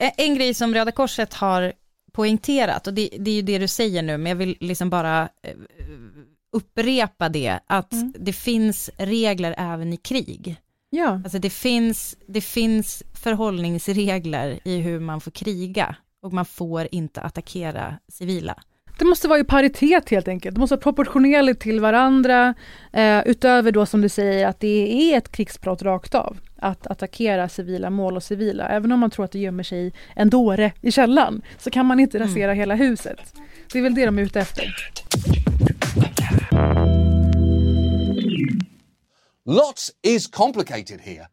En 0.00 0.34
grej 0.34 0.54
som 0.54 0.74
Röda 0.74 0.92
Korset 0.92 1.34
har 1.34 1.72
poängterat, 2.12 2.86
och 2.86 2.94
det, 2.94 3.08
det, 3.18 3.30
är 3.30 3.34
ju 3.34 3.42
det 3.42 3.58
du 3.58 3.68
säger 3.68 4.02
nu, 4.02 4.18
men 4.18 4.30
jag 4.30 4.36
vill 4.36 4.56
liksom 4.60 4.90
bara 4.90 5.22
eh, 5.42 5.56
upprepa 6.52 7.28
det, 7.28 7.58
att 7.66 7.92
mm. 7.92 8.14
det 8.18 8.32
finns 8.32 8.90
regler 8.96 9.54
även 9.58 9.92
i 9.92 9.96
krig. 9.96 10.56
Ja. 10.90 11.20
Alltså 11.24 11.38
det 11.38 11.50
finns, 11.50 12.16
det 12.28 12.40
finns 12.40 13.02
förhållningsregler 13.14 14.58
i 14.64 14.76
hur 14.76 15.00
man 15.00 15.20
får 15.20 15.30
kriga, 15.30 15.96
och 16.22 16.32
man 16.32 16.44
får 16.44 16.88
inte 16.90 17.20
attackera 17.20 17.98
civila. 18.08 18.62
Det 19.00 19.06
måste 19.06 19.28
vara 19.28 19.38
i 19.38 19.44
paritet 19.44 20.10
helt 20.10 20.28
enkelt. 20.28 20.54
Det 20.54 20.60
måste 20.60 20.74
vara 20.74 20.82
proportionerligt 20.82 21.60
till 21.60 21.80
varandra. 21.80 22.54
Eh, 22.92 23.20
utöver 23.26 23.72
då 23.72 23.86
som 23.86 24.00
du 24.00 24.08
säger 24.08 24.46
att 24.46 24.60
det 24.60 25.12
är 25.12 25.18
ett 25.18 25.32
krigsbrott 25.32 25.82
rakt 25.82 26.14
av. 26.14 26.38
Att 26.56 26.86
attackera 26.86 27.48
civila 27.48 27.90
mål 27.90 28.16
och 28.16 28.22
civila. 28.22 28.68
Även 28.68 28.92
om 28.92 29.00
man 29.00 29.10
tror 29.10 29.24
att 29.24 29.32
det 29.32 29.38
gömmer 29.38 29.62
sig 29.62 29.92
en 30.16 30.30
dåre 30.30 30.72
i 30.80 30.92
källan 30.92 31.42
så 31.58 31.70
kan 31.70 31.86
man 31.86 32.00
inte 32.00 32.18
mm. 32.18 32.28
rasera 32.28 32.44
mm. 32.44 32.58
hela 32.58 32.74
huset. 32.74 33.34
Det 33.72 33.78
är 33.78 33.82
väl 33.82 33.94
det 33.94 34.06
de 34.06 34.18
är 34.18 34.22
ute 34.22 34.40
efter. 34.40 34.76
Lots 39.46 39.90
is 40.02 40.26
complicated 40.26 41.00
here, 41.00 41.26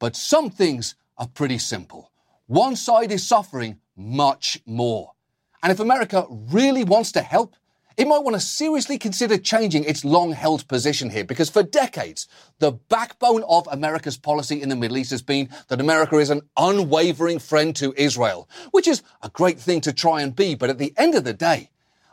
but 0.00 0.16
some 0.16 0.50
things 0.50 0.96
are 1.16 1.28
pretty 1.34 1.58
simple. 1.58 2.00
One 2.48 2.76
side 2.76 3.12
is 3.12 3.28
suffering 3.28 3.76
much 3.96 4.62
more. 4.64 5.19
And 5.62 5.70
if 5.70 5.80
America 5.80 6.26
really 6.30 6.84
wants 6.84 7.12
to 7.12 7.22
help, 7.22 7.54
it 7.96 8.08
might 8.08 8.22
want 8.22 8.34
to 8.34 8.40
seriously 8.40 8.96
consider 8.96 9.36
changing 9.36 9.84
its 9.84 10.06
long 10.06 10.32
held 10.32 10.66
position 10.68 11.10
here 11.10 11.24
because 11.24 11.50
for 11.50 11.62
decades, 11.62 12.28
the 12.58 12.72
backbone 12.72 13.42
of 13.46 13.68
America's 13.70 14.16
policy 14.16 14.62
in 14.62 14.70
the 14.70 14.76
Middle 14.76 14.96
East 14.96 15.10
has 15.10 15.20
been 15.22 15.50
that 15.68 15.80
America 15.80 16.16
is 16.16 16.30
an 16.30 16.40
unwavering 16.56 17.38
friend 17.38 17.76
to 17.76 17.92
Israel, 17.98 18.48
which 18.70 18.88
is 18.88 19.02
a 19.22 19.28
great 19.28 19.58
thing 19.58 19.82
to 19.82 19.92
try 19.92 20.22
and 20.22 20.34
be. 20.34 20.54
But 20.54 20.70
at 20.70 20.78
the 20.78 20.94
end 20.96 21.14
of 21.14 21.24
the 21.24 21.34
day, 21.34 21.70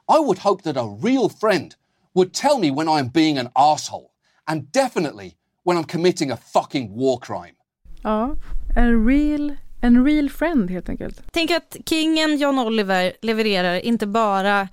I 0.10 0.19
would 0.19 0.39
hope 0.39 0.63
that 0.63 0.75
a 0.75 0.86
real 0.86 1.29
friend 1.29 1.73
would 2.13 2.33
tell 2.33 2.60
me 2.60 2.69
when 2.69 2.89
I'm 2.89 3.07
being 3.07 3.38
an 3.38 3.49
asshole 3.55 4.12
and 4.47 4.71
definitely 4.71 5.38
when 5.63 5.77
I'm 5.77 5.83
committing 5.86 6.31
a 6.31 6.38
fucking 6.38 6.93
war 6.93 7.19
crime. 7.19 7.55
Ja, 8.03 8.36
a 8.75 8.93
real 8.93 9.55
En 9.88 10.06
real 10.06 10.30
friend 10.30 10.71
helt 10.71 10.89
enkelt. 10.89 11.21
Tänk 11.32 11.52
att 11.52 11.78
kingen 11.86 12.38
John 12.38 12.60
Oliver 12.60 13.13
levererar 13.21 13.86
inte 13.86 14.08
bara 14.08 14.67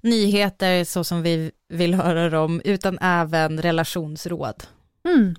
nyheter 0.00 0.84
så 0.84 1.04
som 1.04 1.22
vi 1.22 1.50
vill 1.68 1.94
höra 1.94 2.30
dem, 2.30 2.62
utan 2.64 2.98
även 2.98 3.62
relationsråd. 3.62 4.62
Mm. 5.08 5.34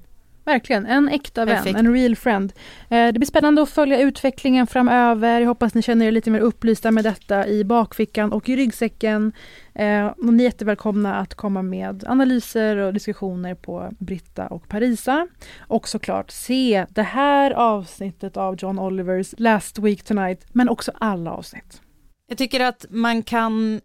Verkligen, 0.45 0.85
en 0.85 1.09
äkta 1.09 1.45
vän, 1.45 1.57
Perfekt. 1.57 1.79
en 1.79 1.93
real 1.93 2.15
friend. 2.15 2.53
Eh, 2.89 3.05
det 3.07 3.13
blir 3.13 3.25
spännande 3.25 3.61
att 3.61 3.69
följa 3.69 3.99
utvecklingen 4.01 4.67
framöver. 4.67 5.39
Jag 5.39 5.47
hoppas 5.47 5.73
ni 5.73 5.81
känner 5.81 6.05
er 6.05 6.11
lite 6.11 6.31
mer 6.31 6.39
upplysta 6.39 6.91
med 6.91 7.03
detta 7.03 7.47
i 7.47 7.63
bakfickan 7.63 8.31
och 8.31 8.49
i 8.49 8.55
ryggsäcken. 8.55 9.33
Eh, 9.75 10.05
och 10.05 10.33
ni 10.33 10.43
är 10.43 10.47
jättevälkomna 10.47 11.15
att 11.15 11.35
komma 11.35 11.61
med 11.61 12.03
analyser 12.07 12.77
och 12.77 12.93
diskussioner 12.93 13.55
på 13.55 13.91
Britta 13.99 14.47
och 14.47 14.69
Parisa. 14.69 15.27
Och 15.59 15.87
såklart 15.87 16.31
se 16.31 16.85
det 16.89 17.03
här 17.03 17.51
avsnittet 17.51 18.37
av 18.37 18.55
John 18.59 18.79
Olivers 18.79 19.35
Last 19.37 19.79
Week 19.79 20.03
Tonight, 20.03 20.45
men 20.51 20.69
också 20.69 20.91
alla 20.95 21.31
avsnitt. 21.31 21.81
Jag 22.27 22.37
tycker 22.37 22.59
att 22.59 22.85
man 22.89 23.23
kan 23.23 23.81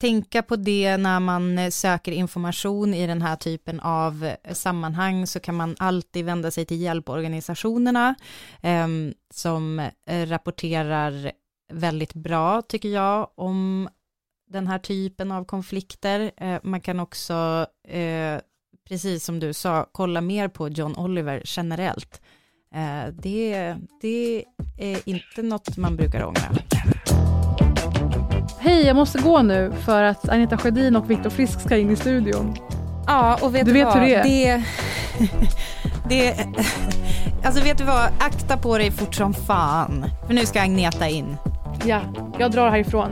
tänka 0.00 0.42
på 0.42 0.56
det 0.56 0.96
när 0.96 1.20
man 1.20 1.58
eh, 1.58 1.70
söker 1.70 2.12
information 2.12 2.94
i 2.94 3.06
den 3.06 3.22
här 3.22 3.36
typen 3.36 3.80
av 3.80 4.24
eh, 4.24 4.54
sammanhang 4.54 5.26
så 5.26 5.40
kan 5.40 5.54
man 5.54 5.76
alltid 5.78 6.24
vända 6.24 6.50
sig 6.50 6.64
till 6.64 6.80
hjälporganisationerna 6.80 8.14
ehm, 8.62 9.08
eh, 9.08 9.14
som 9.34 9.88
rapporterar 10.06 11.32
väldigt 11.72 12.14
bra 12.14 12.62
tycker 12.62 12.88
jag 12.88 13.30
om 13.34 13.88
den 14.50 14.66
här 14.66 14.78
typen 14.78 15.32
av 15.32 15.44
konflikter. 15.44 16.30
Eh, 16.36 16.58
man 16.62 16.80
kan 16.80 17.00
också, 17.00 17.66
eh, 17.88 18.40
precis 18.88 19.24
som 19.24 19.40
du 19.40 19.52
sa, 19.52 19.86
kolla 19.92 20.20
mer 20.20 20.48
på 20.48 20.68
John 20.68 20.96
Oliver 20.96 21.42
generellt. 21.44 22.20
det, 23.12 23.76
det 24.00 24.44
är 24.78 25.08
inte 25.08 25.42
något 25.42 25.76
man 25.76 25.96
brukar 25.96 26.24
ångra. 26.24 26.50
Hej, 28.58 28.86
jag 28.86 28.96
måste 28.96 29.18
gå 29.18 29.42
nu 29.42 29.72
för 29.84 30.02
att 30.02 30.28
Anita 30.28 30.58
Sjödin 30.58 30.96
och 30.96 31.10
Viktor 31.10 31.30
Frisk 31.30 31.60
ska 31.60 31.76
in 31.76 31.90
i 31.90 31.96
studion. 31.96 32.56
Ja, 33.06 33.38
och 33.42 33.54
vet 33.54 33.66
du, 33.66 33.72
du 33.72 33.78
vet 33.78 33.84
vad? 33.84 33.94
hur 33.94 34.02
det 34.02 34.14
är? 34.14 34.22
Det, 34.24 34.64
det, 36.08 36.46
alltså 37.44 37.62
vet 37.62 37.78
du 37.78 37.84
vad, 37.84 38.08
akta 38.20 38.56
på 38.56 38.78
dig 38.78 38.90
fort 38.90 39.14
som 39.14 39.34
fan. 39.34 40.04
För 40.26 40.34
nu 40.34 40.46
ska 40.46 40.60
Agneta 40.60 41.08
in. 41.08 41.36
Ja, 41.84 42.00
jag 42.38 42.50
drar 42.50 42.70
härifrån. 42.70 43.10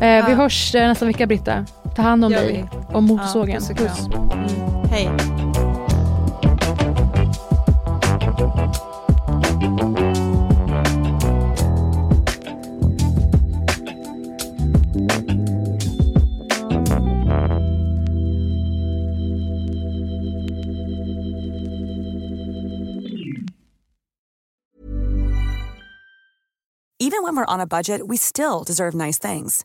Eh, 0.00 0.08
ja. 0.08 0.26
Vi 0.28 0.34
hörs 0.34 0.74
eh, 0.74 0.88
nästa 0.88 1.06
vecka 1.06 1.26
Britta. 1.26 1.66
Ta 1.96 2.02
hand 2.02 2.24
om 2.24 2.32
Gör 2.32 2.40
dig 2.40 2.68
vi. 2.70 2.94
och 2.94 3.02
motorsågen. 3.02 3.62
Ja, 3.68 3.74
puss. 3.74 4.06
Mm. 4.06 4.88
Hej. 4.90 5.10
Even 27.02 27.22
when 27.22 27.34
we're 27.34 27.46
on 27.46 27.60
a 27.60 27.66
budget, 27.66 28.06
we 28.06 28.16
still 28.16 28.62
deserve 28.62 28.94
nice 28.94 29.18
things. 29.18 29.64